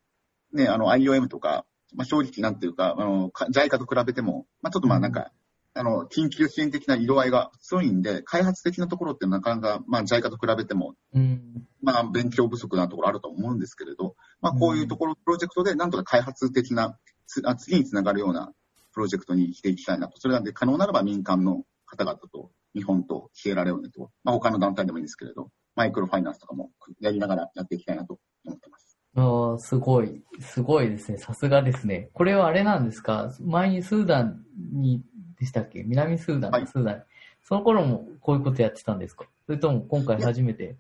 [0.53, 1.65] ね、あの IOM とか、
[1.95, 5.31] まあ、正直なんていうか、あの、か JICA と比べても、まあ、ちょっとまあなんか、
[5.75, 11.65] あの、緊急支援的な色合いが強いんで、開発的なところってなかなか、まあ JICA と比べても、うん。
[11.81, 18.53] まあ、勉強不足なところあると思うんですけれど、まあ、こういうところ、プロジェクトで、なんとか開発的な、つあ次につながるような
[18.93, 20.19] プロジェクトにしていきたいなと。
[20.19, 26.71] それなんで、可能ならば民間の方々と、日本とシエラレオネと、まあ、他の団体でもいいんですけれど、マイクロファイナンスとかも
[27.01, 28.99] やりながらやっていきたいなと思ってます。
[29.17, 31.19] ああ、すごい、すごいですね。
[31.19, 32.11] さすがですね。
[32.13, 33.33] これはあれなんですか？
[33.41, 35.03] 前にスーダンに、
[35.41, 35.83] でしたっけ？
[35.83, 37.03] 南スーダン、はいスーダン。
[37.43, 39.27] その頃もこういうことやってたんですか？
[39.47, 40.77] それとも今回初めて？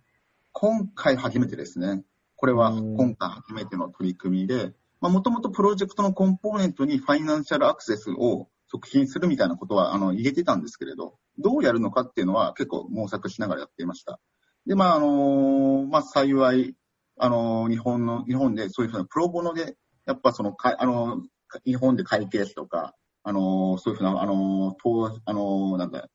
[0.52, 2.02] 今回初めてですね。
[2.36, 14.20] これはうん今回初めての取り組みで、まあ、もともとプロジェクトのコンポーネントにファイナンシャルアクセスを促進するみたいなことは、あの、入れてたんですけれど、どうやるのかっていうのは結構模索しながらやっていました。
[14.66, 16.74] で、まあ、あのまあ、幸い、
[17.16, 19.76] あの日本の、日本でそういうふうなプロボノで、
[20.06, 21.22] やっぱその、かあの
[21.64, 26.08] 日本で会計士とか、あのそういうふうな、あの投あのなんだ、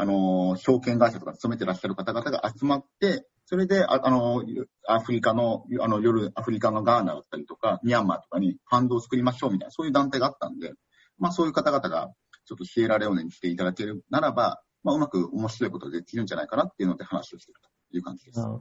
[0.00, 4.42] あの、証券会社とか勤めてらっしゃる方々が集まって、それで、あの、
[4.88, 10.72] アフリカの、あの、夜、アフリカのガーナだったりとか、ミャンマーとかにファンドを作りましょうみたいな、そういう団体があったんで、
[11.18, 12.10] まあそういう方々が、
[12.46, 17.58] ちょっとシエラレオネに来ていただけるならば、まあうまく面白いことができるんじゃないかなっていうので話をしてる
[17.90, 18.46] という感じですな。
[18.46, 18.52] る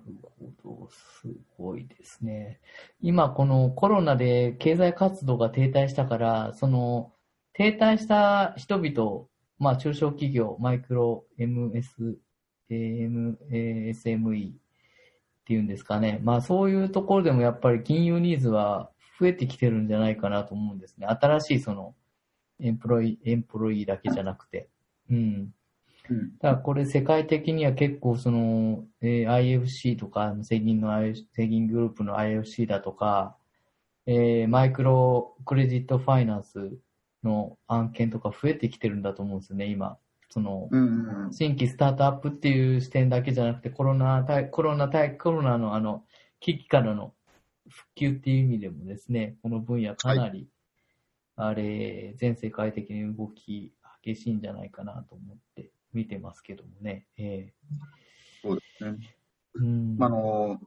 [0.63, 0.89] ほど。
[0.89, 1.27] す
[1.57, 2.59] ごいですね。
[2.99, 7.13] 今、このコロナで経済活動が停滞したから、その、
[7.53, 9.28] 停滞した人々、
[9.59, 12.17] まあ、中小企業、マイクロ、MS、
[12.69, 14.53] SME っ
[15.45, 16.19] ていうんですかね。
[16.23, 18.89] まあ、そういうところでもやっぱり金融ニーズは
[19.19, 21.07] 増えてきてるんじゃないかなと思うんですね。
[21.07, 21.93] 新しいその、
[22.61, 24.69] エンプロイ、エンプロイだけじゃなくて。
[25.09, 25.53] うん。
[26.09, 26.37] うん。
[26.37, 33.35] だからこれ世界的には結構その、えー IFC とか、世銀の IFC、世銀グループの IFC だとか、
[34.05, 36.71] えーマイクロクレジットファイナンス
[37.23, 39.97] の案件とか増えてきてるんだと思うんですよね、今。
[40.29, 41.33] その、うんうんうん。
[41.33, 46.05] 新規スタートアップっていう視点だけじゃなくて、コロナ対、コロナ対、コロナのあの、
[46.39, 47.13] 危機からの
[47.67, 50.47] 復旧っていう意味でもですね、この分野かなり、
[51.35, 57.07] あれ、全世界的に動き激しいんじゃないかなと思って見てますけどもね。
[57.17, 57.53] え
[58.41, 58.97] そうですね。
[59.01, 59.97] えうん。
[59.97, 60.59] まあ、あの、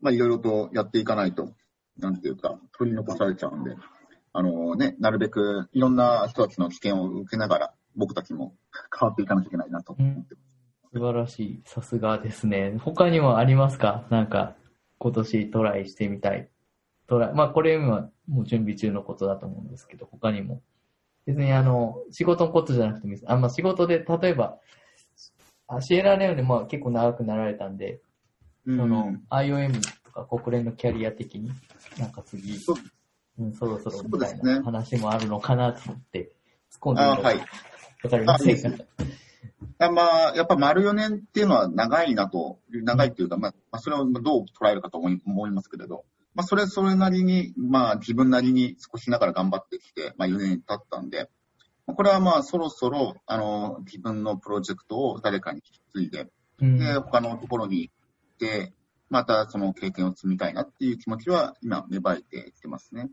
[0.00, 1.54] まあ、いろいろとやっていかないと、
[1.98, 3.76] なんていうか、取り残されちゃうんで、
[4.36, 8.56] あのね、なるべくいろんな人たちの知見を受けながら、僕たちも
[8.98, 10.56] 変わっていかなきゃいけないなと思ってます。
[10.92, 11.62] 素晴らしい。
[11.64, 12.76] さすがですね。
[12.78, 14.06] 他にもありますか？
[14.10, 14.56] なんか、
[14.98, 16.50] 今年トライしてみたい。
[17.06, 17.34] トライ。
[17.34, 20.62] まあ、これ今、もう準備中のことだと思うんですけど、他にも。
[21.26, 23.32] 別にあの、仕事のことじゃなくてもいいです。
[23.32, 24.58] あ、まあ、仕事で、例えば、
[25.66, 28.00] あシエラレオネも結構長くなられたんで、
[28.66, 31.50] うんその、IOM とか国連のキャリア的に、
[31.98, 32.74] なんか次、そ
[33.38, 34.54] ううん、そろそろみたいそうですね。
[34.60, 36.32] な話もあるのかなと思って、
[36.72, 37.38] 突っ込んでみあはい。
[37.38, 37.44] る
[38.04, 38.76] わかりません。
[38.76, 38.84] が。
[39.78, 46.04] あまあ、やっぱ丸4年っていうのは長いなと、長いっていうか、まあ、まあそれをどう捉えるかと思い思いますけれど、
[46.34, 51.30] まあ、それ、それなりに、まあ、自分なりに少しながら頑張ってきて、まあ、4年経ったんで、
[51.86, 56.30] これはまあ、そろそろ、あの、自分のプロジェクトを誰かに引き継いで、
[56.60, 56.78] うん。
[56.78, 57.94] で、他のところに行っ
[58.38, 58.72] て、
[59.14, 63.10] またその経験を積みたいなっていう気持ちは今芽生えてきてますね。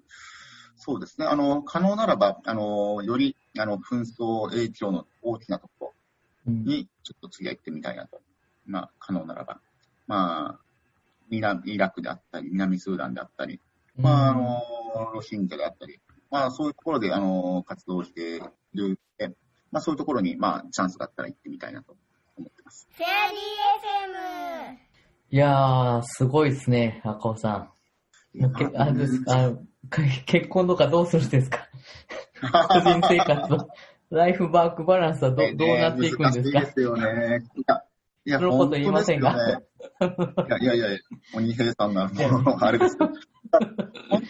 [0.75, 1.27] そうですね。
[1.27, 5.93] あの、可能ならば、あの、より、あの、紛争影響の大きなところ
[6.47, 8.19] うんに、ちょっと次は行ってみたいなと。
[8.65, 9.61] まあ、可能ならば。
[10.07, 10.59] まあ、
[11.29, 13.61] イライラクであったり、南スーダンであったり、
[13.95, 15.99] まあ、あの、ロシンジャであったり、
[16.31, 18.39] まあ、そういうところで、あの、活動してい
[18.73, 18.99] る、
[19.71, 21.95] まあ、そういうところに、まあ、チャンスがあったら行ってみたいなと
[22.37, 22.87] 思ってます。
[22.91, 23.37] フェアリー
[24.87, 24.90] FM!
[25.31, 27.69] いやー、すごいですね、赤尾さ
[28.35, 28.39] ん。
[28.41, 29.53] もうけあれですか？
[30.25, 31.67] 結婚とかどうするんですか？
[32.69, 33.69] 個人生活と、
[34.09, 36.59] ライフワークバランスはどどうなっていくんですか？
[36.59, 37.03] 難しいですよね。
[37.55, 37.83] いや、
[38.25, 39.63] いや そのこと言いませんがね
[40.01, 40.99] いやいやいや、
[41.33, 43.11] 鬼平さんなもう、あれですけど。
[43.11, 43.17] 本
[44.09, 44.23] 当ね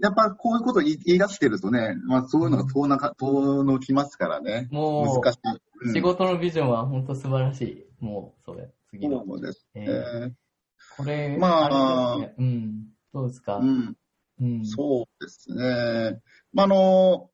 [0.00, 4.68] やっぱこういうこと言い出してるとね、まあそういうのが遠なか、遠のきますからね。
[4.70, 5.38] も難しい。
[5.48, 7.86] うう、ん仕事のビジョンは本当素晴らしい。
[8.00, 9.24] もう、それ、次の。
[9.26, 9.86] そうですね。
[9.88, 10.32] え
[10.96, 12.34] これ、まあね。
[12.38, 12.88] うん。
[13.14, 13.56] どうですか？
[13.56, 13.96] うん、
[14.40, 14.66] うん。
[14.66, 16.20] そうですね。
[16.52, 17.30] まあ、あの、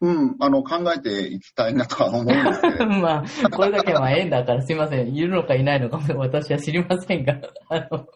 [0.00, 2.86] うん、あの、考えていきたいなとは思うんですけれど。
[3.00, 5.14] まあ、これだけはまあ縁だからすいません。
[5.14, 7.40] いるのかいないのかも私は知りませんが。
[7.68, 8.06] あの、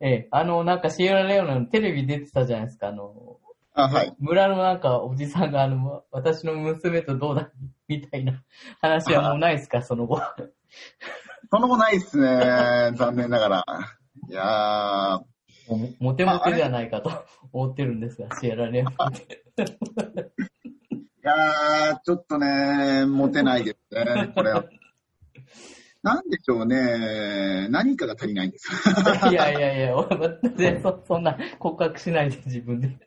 [0.00, 2.88] ええ、あの、なんかシエラレオネのテレビ出てたじゃないですか。
[2.88, 3.38] あの、
[3.74, 4.14] あ、はい。
[4.18, 7.50] 村のなんかおじさんがあの、私の娘とどうだ
[7.86, 8.42] みたいな
[8.80, 10.20] 話はもうないですか、その後。
[11.52, 12.92] その後ないですね。
[12.96, 13.64] 残念ながら。
[14.30, 15.18] いやー、
[15.68, 17.10] もうモテモテではないかと
[17.52, 19.42] 思ってるんですが、シエラレオネって。
[19.62, 19.66] い
[21.20, 24.64] やー、ちょっとね、モテないですね、これは。
[26.02, 28.68] なんでしょうね、何かが足りないんです。
[29.30, 32.88] いやいやいや、私 そそんな告白しないで自分で。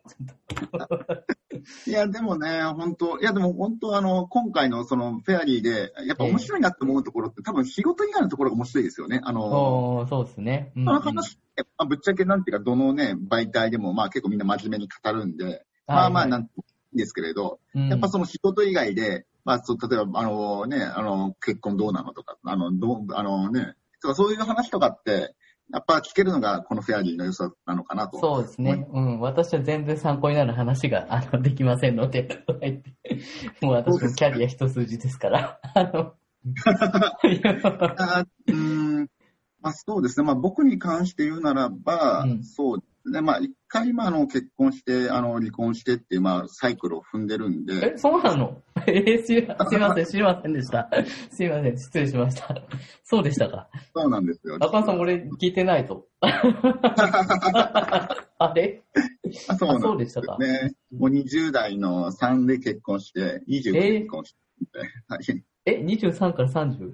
[1.88, 9.20] いや、でもね、本当いや、でも本当あの、今回のそのフェアリーで、やっぱ面白いなって思うところって、多分仕事以外のところが面白いですよね。
[9.24, 10.72] あの、そうですね。
[10.78, 16.62] うんこの話まあぶっちゃけなんていうか、どのね、媒体でも、まあ結構みんな真面目に語るんで、まあまあなんてい
[16.94, 23.76] いんですけれど、うんやっぱその仕事以外で、まあそう、例えば、あのね、あの、結婚どうなのとか、あの、どう、あのね、
[24.14, 25.36] そういう話とかって、
[25.74, 28.20] やっぱ聞けるのがこのフェアリーの良さなのかなと。
[28.20, 28.88] そうですね。
[28.92, 29.20] うん。
[29.20, 32.44] 私は全然参考になる話があのできませんので、
[33.62, 35.60] もう私もキャリア一筋ですから。
[35.74, 36.14] あの
[38.46, 39.10] うーん、
[39.60, 40.26] まあそうですね。
[40.26, 43.22] まあ僕に関して言うならば、うんそうですね。
[43.22, 48.62] まあ一回、まああの結婚して、あの離婚してっていう、まあサイクルを踏んでるんで、え、そうなの？
[48.88, 49.46] えーすい
[49.80, 50.90] ません、知りませんでした。
[51.32, 52.56] すいません、失礼しました。
[53.04, 53.70] そうでしたか。
[53.94, 54.56] そうなんですよ。
[54.60, 56.08] 赤尾さん、俺聞いてないと。
[56.22, 58.14] あ
[58.54, 58.82] れ？
[59.48, 60.74] あそうなんあそうでしたかね。
[60.92, 64.38] もう20代の3で結婚して、20で結婚して、
[65.08, 66.94] はいえ、23から 30?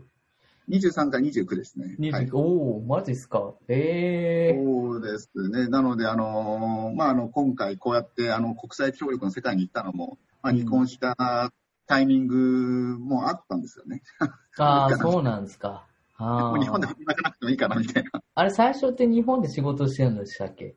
[0.69, 1.95] 23から29ですね。
[1.99, 3.53] 20はいおー、マジっすか。
[3.67, 4.63] えー。
[4.63, 5.67] そうですね。
[5.67, 11.51] なので、あのーまあ、あの、今回こうやって、あの、国際協力の世界に行ったのも、まあ、離婚した
[11.91, 14.01] タイミングもあったんですよね。
[14.57, 15.85] ああ、 そうなんですか。
[16.17, 18.09] あ日本でー働かなくてもいいかな、みたいな。
[18.35, 20.75] あれ、最初って日本で仕事してるんでしたっけ？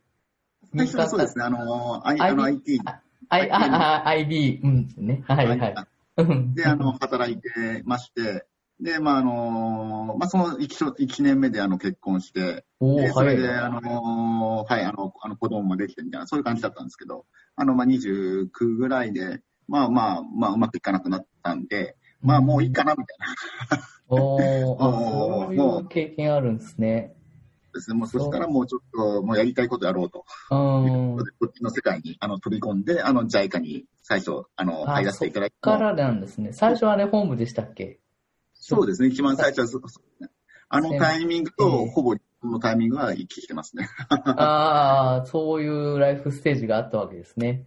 [0.76, 1.44] 最初はそうですね。
[1.44, 5.22] あのー、I- あの IT あ I、あ、あ、IB、うん、ね。
[5.28, 5.74] はいはい。
[6.16, 8.46] うんで、あの、働いてまして、
[8.80, 13.58] で、まあ、あのーまあ、その 1, 1年目であの結婚して、おそれで、はい。
[13.58, 17.24] あのーはい、あの、あの子供もできてみたいな、そういう感じだったんですけど、
[17.56, 23.18] あの、まあ、29ぐらいで、まあまあ、まあ、うまくいかなくなったんで、まあ、もういいかな、みたい
[23.78, 27.14] なおー、 そういう経験あるんですね。
[27.74, 27.96] ですね。
[27.96, 30.24] もうそしたらもうちょっと、もうやりたいことやろうと。
[30.50, 31.16] うーん。
[31.16, 35.56] こっちの世界に、あの、飛び込んで、あの、JICA に最初、あの、あ入らせていただいて。
[35.60, 36.52] からなんですね。
[36.52, 37.98] 最初あれ本部でしたっけ？
[38.54, 39.08] そうですね。
[39.08, 40.30] 一番最初はそうですね。
[40.68, 43.88] あのタイミングと、ええほぼ、このタイミングは一致してますね。
[44.08, 47.66] ああ、そういうライフステージがあったわけですね。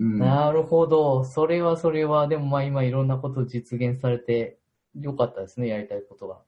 [0.00, 0.18] うん。
[0.18, 1.24] なるほど。
[1.24, 4.58] それはそれは、でもまあ今いろんなこと実現されて
[4.98, 5.68] よかったですね。
[5.68, 6.40] やりたいことが。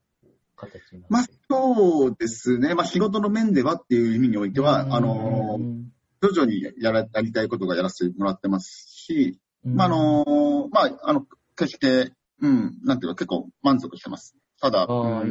[0.55, 2.75] 形になまあそうですね。
[2.75, 5.91] まあ、仕事の面ではっていう意味においては、あのう、ん
[6.21, 11.25] 徐々にやらやりたいことがやらせてもらってますし、うんまあ、あの、まあ、あの、
[11.57, 14.35] 決して、うん、なんていうか結構満足してます。
[14.61, 15.23] ただ、ま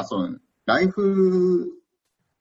[0.00, 1.70] あ、その、ライフ、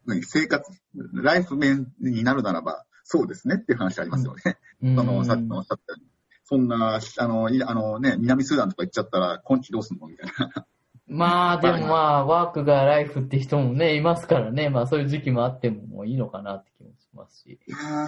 [0.08, 0.72] 何生活、
[1.14, 4.58] ライフ面になるならば、そうですねっていう話ありますよね。
[4.82, 6.10] うん その、さっきのおっしゃったように。
[6.44, 10.68] そんな、あの、いあのね、南スーダンとか行っちゃったら、今期どうすんのみたいな。
[11.08, 14.70] まあ、でもまあ、 ワークがライフって人もね、いますからね。
[14.70, 17.60] まあ、そういう時期もあってもいいのかなって気もしますし。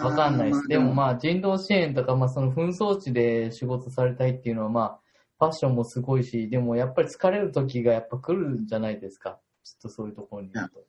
[0.03, 0.67] わかんないです。
[0.67, 4.99] でもまあ、人道支援とか、まあ、その紛争地で仕事されたいっていうのは、まあ、
[5.37, 9.39] ファッションもすごいし、でもやっぱり疲れる時がやっぱ来るんじゃないですか。
[9.63, 10.86] ちょっとそういうところにいると。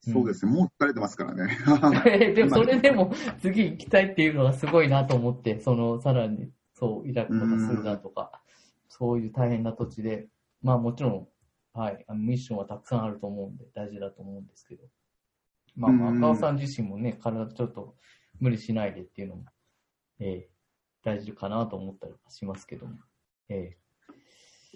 [0.00, 0.52] そうですね。
[0.52, 1.58] もう疲れてますからね。
[2.34, 8.40] でもそれでも次行きたいっていうのがすごいなと思って、そのさらに、そう、イラクとかスーダンとか、
[8.88, 10.28] そういう大変な土地で、
[10.62, 11.28] まあもちろん、
[11.72, 14.84] はい、あのミッションはたくさんあると思うんで大事だと思うんですけど。
[15.76, 17.96] まあ赤尾さん自身もね、体ちょっと
[18.40, 19.44] 無理しないでっていうのも、
[20.20, 20.50] ええ
[21.04, 22.96] 大事かなと思ったりはしますけども。
[23.48, 23.78] ええ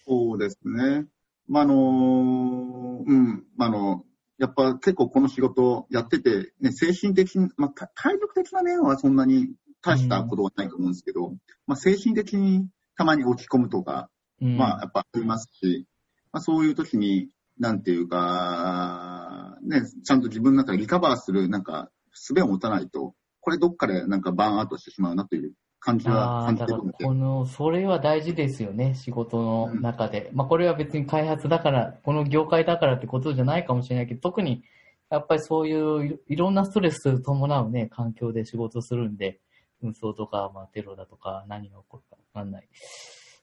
[0.06, 1.06] そうですね。
[1.46, 4.04] まあ、あの、うん、あの、
[4.42, 11.30] やっぱ結構この仕事やってて、ね、精神的に、まあ、た体力的な面はそんなに大したことはないと思うんですけど、
[11.68, 12.66] まあ、精神的に
[12.96, 14.56] たまに落ち込むとか、うん。
[14.56, 15.86] まあ、やっぱありますし、
[16.32, 17.28] まあ、そういう時に、
[17.60, 25.52] なんていうか、ね、ちゃんと自分の中でリカバーする、なんか、術を持たないと、これどっかでなんかバーンアウトしてしまうなという
[25.84, 27.04] 感じは感じだからてるので。
[27.04, 30.30] この、それは大事ですよね、仕事の中で。
[30.32, 34.62] まあこれは別に開発だから、この業界だからってことじゃないかもしれないけど、特に
[35.10, 39.40] やっぱりそういういいろんなストレス伴うね、環境で仕事するんで、
[39.82, 42.68] 紛争とか、まあテロだとか何が起こるかわかんない。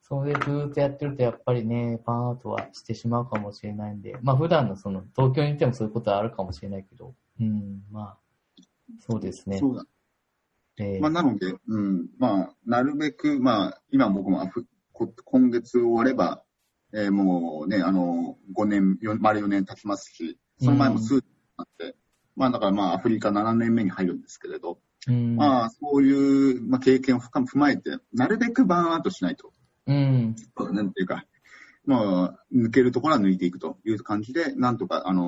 [0.02, 8.18] それでずーっとやってるとやっぱりね、バーンアウトはしてしまうかもしれないんで、まあ普段のその東京にいてもそういうことはあるかもしれないけど、うん、まあ、
[9.02, 9.60] そうですね。
[9.60, 9.99] そうだえー
[11.00, 14.50] まあ、なので、うん、まあ、なるべく、まあ、今僕も
[15.26, 16.44] 今月終われば、
[16.94, 21.96] えーもうね、あの、5年、よ丸4年経ちますし、その前もスーツになって、
[22.36, 29.54] まあ、だからまあ、アフリカ7年目に入るんですけれど、うん、まあ、そういう、まあ、経験を深踏まえて、なるべくバーンアウトしないと。
[29.86, 30.36] うん、
[30.72, 31.26] なんていうか、
[31.86, 35.24] まあ、抜けるところは抜いていくという感じで、なんとか、あの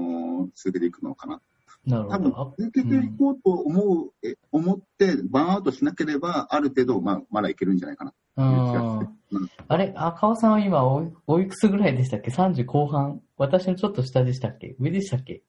[0.00, 0.14] ー
[0.54, 1.40] 続けていくのかな。
[1.88, 2.40] 多分なるほど。
[2.40, 8.14] あ、抜けていこうと思う、え思って、バーンアウトしなければ、ある程度、まあ、まだいけるんじゃないかな。
[8.36, 13.20] あーうんあれ、赤尾さんは今おい、おいくつぐらいでしたっけ ?30 後半？
[13.36, 14.76] 私のちょっと下でしたっけ？
[14.78, 15.42] 上でしたっけ？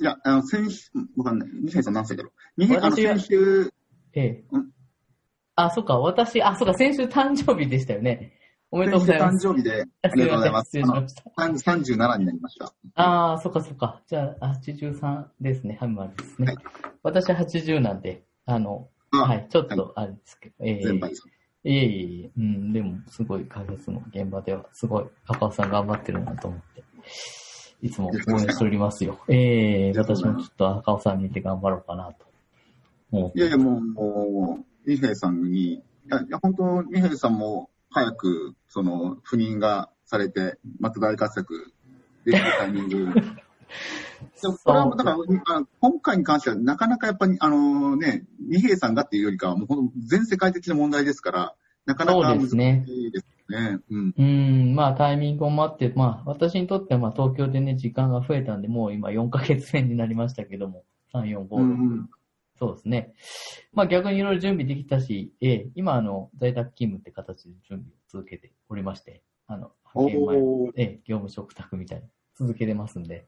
[0.00, 1.48] いや、あの、先週、わかんない。
[1.62, 2.32] 西谷さん何歳だろう。
[2.56, 3.72] 西谷あの、私は先週、
[4.14, 4.70] ええうん。
[5.56, 8.37] あ、そっか、私、あ、そっか、先週誕生日でしたよね。
[8.70, 9.46] おめでとうございます。
[9.46, 10.78] 誕生日で、ありがとうございます。
[10.78, 11.22] ません失礼しました。
[11.36, 12.74] あの37になりました。
[12.94, 14.02] ああ、そっかそっか。
[14.06, 15.78] じゃあ、83ですね。
[15.80, 16.46] ハンマーですね。
[16.46, 16.56] はい
[17.02, 20.54] 私80なんで、あの、あはい、ちょっとあれですけど。
[20.60, 21.28] ええ全輩さん。
[21.68, 26.84] いえいえいえ、うん、でも、すごい開発の現場では、すごい、赤尾さん頑張ってるなと思って、
[27.80, 29.18] いつも応援しておりますよ。
[29.28, 33.32] ええりがとうご私もちょっと赤尾さん見て頑張ろうかなと。
[33.34, 41.72] いやいや、もう、もう、二平さんに、いや、いや本当、二平さんも早く、その、赴任がされて、また大活躍
[42.24, 43.14] できるタイミング。
[44.40, 45.16] でもこれは、だから、
[45.56, 49.68] あ今回に関しては、なかなかやっぱり、あのね、二平さんがっていうよりかは、もう
[50.06, 51.54] 全世界的な問題ですから、
[51.86, 53.78] なかなか難しですねいですね。
[53.90, 54.14] うん。
[54.16, 60.84] うん、まあタイミングを待って、まあ私にとってはまあ東京でね、時間が増えたんで、もう今4ヶ月目になりましたけども、
[61.14, 62.10] 3、4、5、6、うんうん
[62.58, 63.12] そうですね。
[63.72, 70.36] まあ逆にいろいろ準備できたし、ええ今あの、在宅勤務って形で準備を続けておりまして、あの、派遣前、
[70.76, 72.04] ええ業務嘱託みたいに
[72.34, 73.26] 続けてますんで、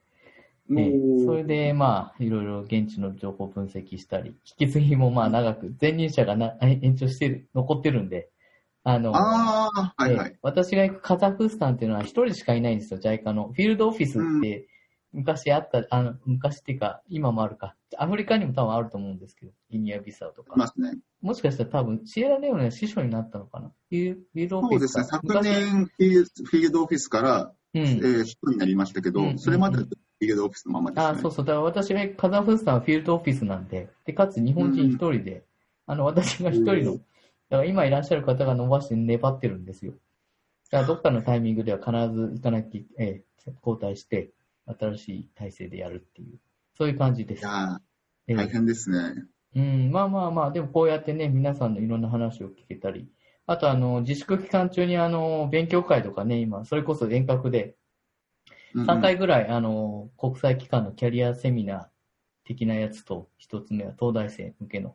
[0.70, 8.30] おええーそれでまあいろいろ現地の情報分析したり、引き継ぎもまあ長く、前任者がな延長してる、残ってるんで、
[8.82, 10.38] あの、ああ、はいはいええ。
[10.42, 13.48] 私が行くカザフスタンっていうのは一人しかいないんですよ、JICA の。
[13.48, 14.66] フィールドオフィスって
[15.12, 17.74] 昔あった、あの、昔っていうか、今もあるか。
[17.98, 20.54] アフリカにも多分あると思うんですけど、ギニアビサウとか。
[20.54, 20.98] いますね。
[21.20, 23.68] もしかしたら多分、シエラレオネの師匠になったのかな？
[23.68, 25.04] フィールドオフィスそうですね。
[25.04, 27.82] 昨昔年、フィールドオフィスから、うん。
[27.82, 31.00] えー、人になりましたけど、うんそれまではフィールドオフィスのままで。
[31.00, 31.44] あそうそう。
[31.44, 35.44] だから私がカザフスタンはフィールドオフィスなんで、で、かつ日本人一人で、
[35.86, 37.04] あの、私が一人の、うん
[37.48, 39.94] だから今いらっしゃる方が伸ばして粘ってるんですよ。
[40.70, 44.30] だからどっかのタイミングでは必ず行かなきゃ、ええ交代して、
[44.78, 46.38] 新しい体制でやるっていう、
[46.76, 47.40] そういう感じです。
[47.40, 47.80] いや
[48.26, 49.24] 大変ですね。
[49.56, 53.08] うん、まあまあまあ、でもこうやってね、皆さんのいろんな話を聞けたり、
[53.46, 57.74] あとあの、自粛期間中にあの、勉強会とかね、今、それこそ遠隔で、
[58.74, 58.88] うんうん。
[58.88, 61.86] 3回ぐらい、あの、国際機関のキャリアセミナー
[62.44, 64.94] 的なやつと、一つ目は東大生向けの、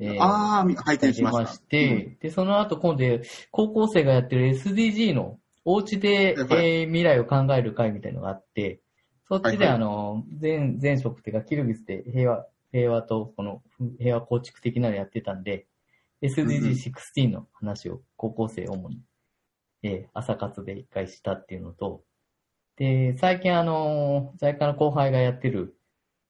[0.00, 3.04] えーああ、み拝見しまして、で、その後今度、
[3.52, 8.80] 高校生がやってる SDG のお家で、はいはいえー未来を考える会みたいのがあって、
[9.28, 13.62] そっちではいはいあの、前、前職っていうか、キルギスで平和、平和とこの
[13.98, 15.66] 平和構築的なのやってたんで、
[16.22, 19.00] SDG16 の話を高校生主に、
[19.82, 22.02] えー朝活で一回したっていうのと、
[22.76, 25.76] で、最近あの、在家の後輩がやってる、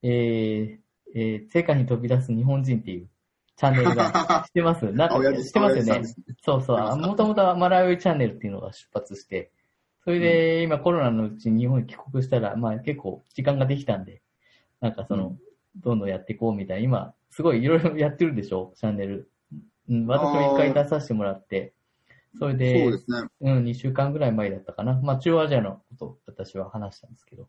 [0.03, 0.79] えー、
[1.15, 3.09] えー、世界に飛び出す日本人っていう
[3.55, 4.91] チャンネルが、知ってます。
[4.91, 6.01] なんか、青柳知ってますよね。
[6.43, 6.77] そうそう。
[6.77, 9.51] あもともとはマラウイチャンネルっていうのが出発して、
[10.09, 14.23] それで今コロナのうちに日本に帰国したら、まあ結構時間ができたんで、
[14.81, 15.37] なんかその、
[15.75, 19.29] どんどんやっていこうみたいな、今、すごいいろいろやってるんでしょチャンネル。
[19.87, 21.73] うん、私も一回出させてもらって、
[22.39, 23.29] それで、そうですね。
[23.41, 24.99] うん、2週間ぐらい前だったかな。
[24.99, 27.47] まあ、中央アジアのことを私は話したんですけど、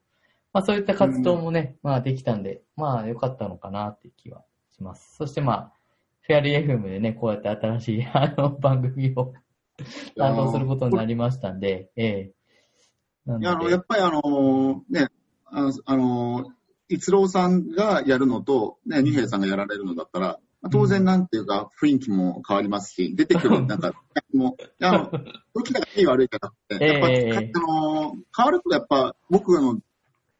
[0.52, 4.44] まあ、そういった活動もね、まあ、できたんで、まあ、良かったのかなっていう気は
[4.76, 5.16] します。
[5.16, 5.72] そしてまあ、
[6.20, 9.32] フェアリー FM でね、こうやって新しい、あの、番組を
[10.14, 12.39] 担当することになりましたんで、ええ
[13.26, 13.64] いや、あで。
[13.64, 15.08] の、やっぱりあの、ね、
[15.52, 16.52] あの、
[16.88, 23.92] 逸郎さんがやるのと、ね、二平さんがやられるのだったら、まあ当然なんていうか、雰囲気も変わりますし、出てくる、 なんか、
[24.34, 25.10] もう、あの、
[25.54, 29.80] どちらがいい悪いじゃなくて、やっぱ、ええあの、変わるとやっぱ、僕の、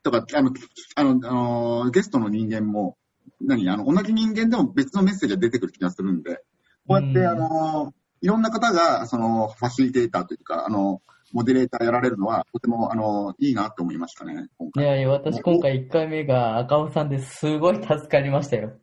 [0.02, 0.52] とか、あの、
[0.96, 2.96] あの、あのゲストの人間も、
[3.40, 6.42] 何、あの、同じ人間でも別のメッセージが出てくる気がするんで、
[6.86, 7.26] こうやって、うん。
[7.26, 11.00] あの、いろんな方が、その、ファシリテーターというか、あの、
[11.32, 14.84] モデレーターやられるのは、とても、あの、いいなと思いましたね、今回。
[14.84, 18.72] いやいや、私今回1回目が赤尾さんですごい助かりましたよ。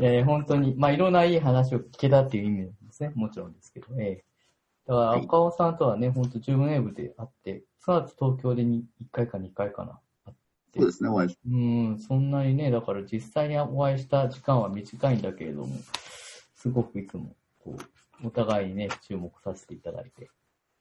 [0.00, 3.12] えー本当に、まあいろんないい話を聞けたっていう意味ですね。
[3.14, 3.86] もちろんですけど。
[3.98, 4.30] えー
[4.90, 10.00] だから赤尾さんとはね、本当10分英語で会って、その後東京でに1回か2回かな。
[10.74, 15.68] そうですね、お会いしうん、そんなにね、だから実際にお会いした時間は短いんだけれども、
[16.54, 20.30] すごくいつも、こう、お互いにね、注目させていただいて、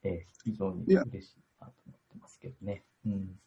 [0.03, 2.83] えー非常に嬉しいなと思ってますけどね。
[3.05, 3.39] うん。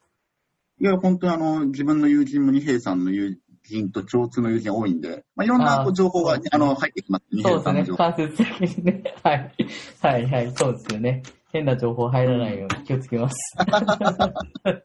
[0.78, 7.24] いや、本当にあの、自分の友人も二平さんの友人と共通の友人が多いんで、まあ、いろんな情報が、あの、入ってきます。
[7.32, 7.97] 二そうですね。
[7.97, 9.14] 間接的にね。
[9.23, 9.55] はい。
[10.01, 10.52] はいはい。
[10.52, 11.23] そうですよね。
[11.52, 13.36] 変な情報入らないように気をつけます。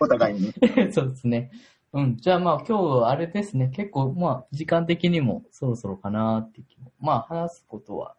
[0.00, 0.52] お互いに。
[0.92, 1.50] そうですね。
[1.92, 2.16] うん。
[2.16, 3.68] じゃあまあ今日あれですね。
[3.68, 6.62] 結構まあ時間的にもそろそろかなって。
[7.00, 8.14] まあ話すことは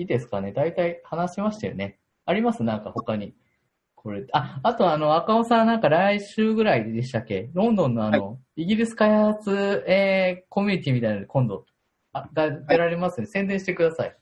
[0.00, 0.52] いいですかね。
[0.52, 1.98] 大体話しましたよね。
[2.24, 2.62] あります？
[2.62, 3.34] なんか他に。
[3.94, 4.24] これ。
[4.32, 7.50] あ、あとあの赤尾さんなんか来週ぐらいでしたっけ？
[7.52, 11.66] ロンドンのあの、イギリス開発、えー、コミュニティみたいなので今度、
[12.14, 13.26] あ、が出られますね。
[13.26, 14.16] 宣伝してください。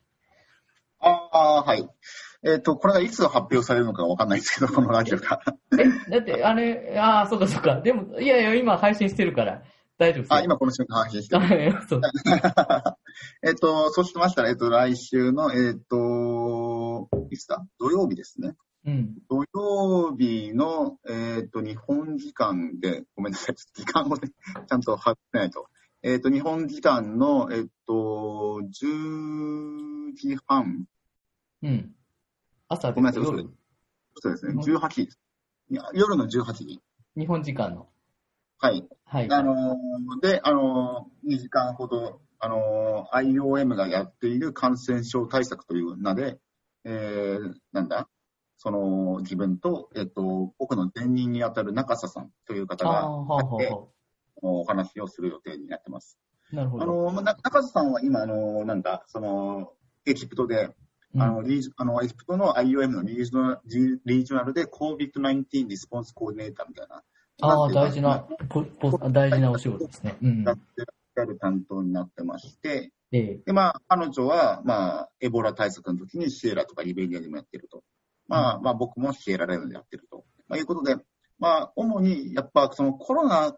[1.01, 1.89] ああ、はい。
[2.45, 5.41] えっ、と、これがいつ発表されるのかわかんないですけど、このラジオが。
[5.79, 7.81] え、だって、あれ、ああ、そうかそうか。
[7.81, 9.63] でも、いやいや、今配信してるから、
[9.97, 10.37] 大丈夫ですよ。
[10.37, 11.77] あ、今この瞬間配信してる。
[11.77, 12.01] あ そう。
[13.43, 17.65] えっと、そうしましたら、えっと、来週の、えっと、いつだ？
[17.79, 18.55] 土曜日ですね。
[18.87, 19.15] うん。
[19.29, 24.29] 土曜日の、えっと、日本時間で、ごめんなさい、ちょっと時間をね、
[24.69, 25.67] ちゃんと把握しないと。
[26.03, 30.87] えっと、日本時間の、えっと、10時半、
[31.63, 31.93] うん。
[32.69, 33.51] 朝ごめんなさい夜。
[34.21, 35.09] そうですね、うん18時
[35.93, 36.81] 夜の18時。
[37.17, 37.89] 日本時間の。
[38.59, 38.87] はい。
[39.05, 39.31] はい。
[39.31, 46.39] あのーで、あのー、2時間ほど、あのー、IOM がやっている感染症対策という名で、
[46.85, 48.09] えー、なんだ、
[48.57, 53.09] その自分と、えっと、僕の前任にあたる中佐さんという方が
[54.43, 56.19] お話をする予定になってます。
[56.53, 56.57] あ。
[56.57, 56.85] なるほど。
[56.85, 59.73] あの中佐さんは今、あのー、なんだ、その、
[60.07, 60.71] エジプトで、
[61.15, 63.61] うんあの、リージあの、エジプトの IOM のリージョナル
[64.05, 67.03] リージョナルで COVID-19 リスポンスコーディネーターみたいな。
[67.41, 68.27] ああ、大事な、
[69.11, 70.17] 大事なお仕事ですね。
[70.23, 70.53] うんや。
[70.53, 70.85] って
[71.19, 73.41] らっしゃる担当になってまして、ええ。
[73.47, 77.83] で、まあ、彼女は、まあ、エボラ対策の時にシエラとかリベリアでもやってると。
[78.27, 80.25] まあ、まあ、僕もシエラレオネでやってると。
[80.47, 80.97] まあ、いうことで、
[81.39, 83.57] まあ、主に、やっぱ、そのコロナ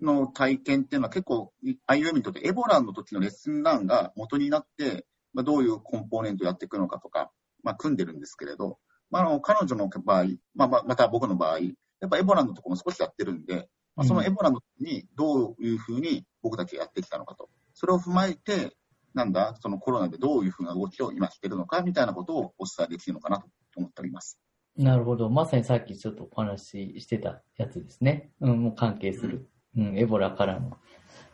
[0.00, 1.52] の体験っていうのは結構、
[1.88, 5.04] IOM にとってエボラの時のレッスンランが元になって、
[5.34, 7.32] まあ、どういうコンポーネントをやっていくのかとか、
[7.64, 8.78] まあ、組んでるんですけれど、
[9.10, 10.24] まあ、あの、彼女の場合、
[10.54, 11.66] まあ、まあまた僕の場合、や
[12.06, 17.48] っぱエボラのところも少しやってるんで、まあ、そのエボラの時にどういうふうに僕たちがやってきたのかと。
[17.74, 18.76] それを踏まえて、
[19.14, 23.46] なんだ、そのコロナでどういうふうな動きを今してるのかみたいなことをお伝えできるのかなと
[23.76, 24.38] 思っております。
[24.76, 25.28] なるほど。
[25.28, 28.30] まさにさっきちょっとお話ししてたやつですね。
[28.40, 29.48] うん、もう関係する。
[29.76, 30.76] うん、エボラからの、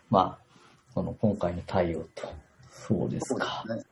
[0.09, 0.45] まあ、
[0.95, 2.33] その今回の対応と。
[2.71, 3.65] そうですか。
[3.67, 3.83] すね。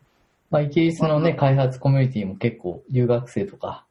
[0.50, 3.86] まあ、イギリスのね、開発コミュニティも結構留学生とか、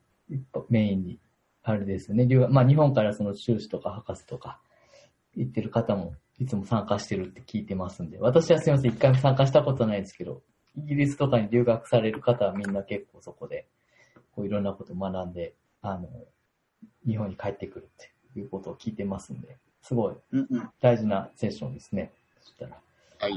[0.70, 1.20] メインに、
[1.62, 2.26] あれですよね。
[2.26, 4.60] 留学、まあ、日本からその修士とか博士とか、
[5.36, 10.42] 行ってる方もいつも参加してるって聞いてますんで、私はすいません、一回も参加したことないですけど、
[10.78, 13.68] イギリスとかに留学される方はみんな結構そこで、
[14.36, 16.08] こういろんなことを学んで、あの、
[17.06, 17.88] 日本に帰ってくるっ
[18.34, 20.70] ていうことを聞いてますんで、すごいうんうん。
[20.82, 22.12] 大事なセッションですね。
[22.42, 22.78] そしたら。
[23.20, 23.34] はい。
[23.34, 23.36] う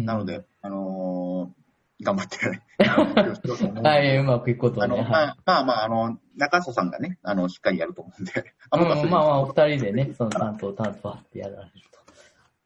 [0.00, 1.60] んなので、あのー
[2.02, 2.38] 頑張って、
[3.82, 4.94] はい、うまくいくことをね。
[4.94, 8.32] あの、まはあまあまあ、あの、中曽さんがね、あの、しっかりやると思うんで、
[8.70, 11.99] あうん、まあまあ、お二人でね、 その担当、担当ってやられると。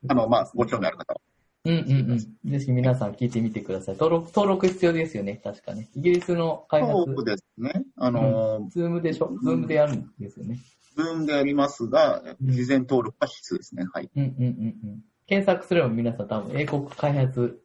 [0.08, 1.20] あの、まあ、ご興味ある方は。
[1.66, 2.18] うんうんうん。
[2.58, 3.94] ぜひ皆さん聞いてみてください。
[3.94, 5.88] 登録、登録必要ですよね、確かね。
[5.94, 7.84] イギリスの開発、そうですね。
[7.96, 9.32] あのー、ズームでしょ？
[9.42, 10.58] ズームでやるんですよね。
[10.94, 13.86] ズームでやりますが、うん事前登録は必須ですね。
[13.92, 14.10] はい。
[14.14, 15.04] うんうんうんうん。
[15.26, 17.62] 検索すれば皆さん多分、英国開発、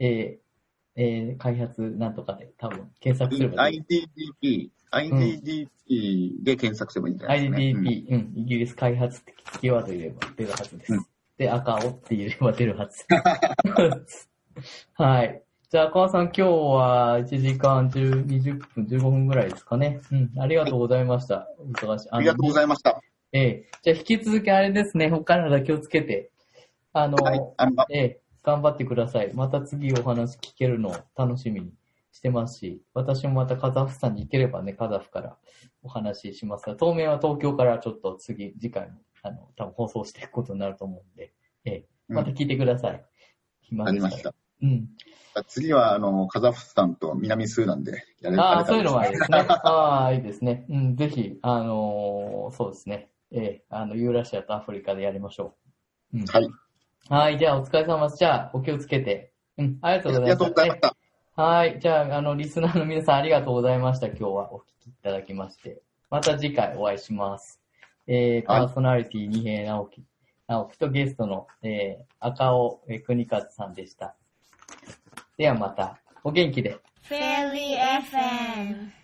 [0.00, 7.90] えー、えー、開発なんとかで多分検索すれば IDDP、IDDP で検索すればいいんじゃないですか、ね。
[7.90, 10.92] IDP、うん、イギリス開発ってキーワード入れれば出るはずです。
[10.94, 11.06] うん
[11.40, 13.06] で、赤青って入れれば出るはず。
[14.92, 15.42] はい。
[15.70, 20.02] じゃあ、川さん今日は1時間10 20分、15分ぐらいですかね。
[20.12, 21.48] うん、ありがとうございました。
[21.58, 22.08] お忙しい。
[22.10, 23.00] ありがとうございました。
[23.32, 26.30] ええじゃあ、引き続きあれですね、お体気をつけて、
[26.92, 27.40] あの、はい。
[27.90, 29.32] ええ頑張ってください。
[29.32, 31.72] また次お話聞けるのを楽しみに
[32.12, 35.38] してますし、私もまたカザフスタンに行ければね、カザフから
[35.82, 41.32] お話ししますが、当面は東京からちょっと次、次回も、あの、多分放送していくことになると思うんで、
[41.64, 43.04] ええまた聞いてください。
[43.62, 44.34] 暇でらありました。
[44.62, 44.88] うん。
[45.46, 49.38] 次は、あの、カザフスタンと南スーダンでやれるああ、そういうのもありですね。
[49.48, 50.66] ああ、いいですね。
[50.68, 53.10] うん、ぜひ、あのーそうですね。
[53.30, 55.54] ええあの、ユーラシアとアフリカでやりましょ
[56.12, 56.18] う。
[56.18, 56.26] うん。
[56.26, 56.48] はい。
[57.08, 58.18] はい、じゃあお疲れ様です。
[58.18, 59.32] じゃあ、お気をつけて。
[59.56, 60.44] うん、ありがとうございました。
[60.44, 60.96] ありがとうございました。
[61.42, 61.78] はい。
[61.80, 64.08] じゃあ、あの、リスナーの皆さんありがとうございました。
[64.08, 65.80] 今日はお聞きいただきまして。
[66.10, 67.59] また次回お会いします。
[68.12, 70.02] えー、パーソナリティ二平直樹、
[70.48, 74.16] 直樹とゲストの、えー、赤尾えー国和さんでした。
[75.38, 76.76] ではまた、お元気で。
[77.04, 78.99] フェリー FM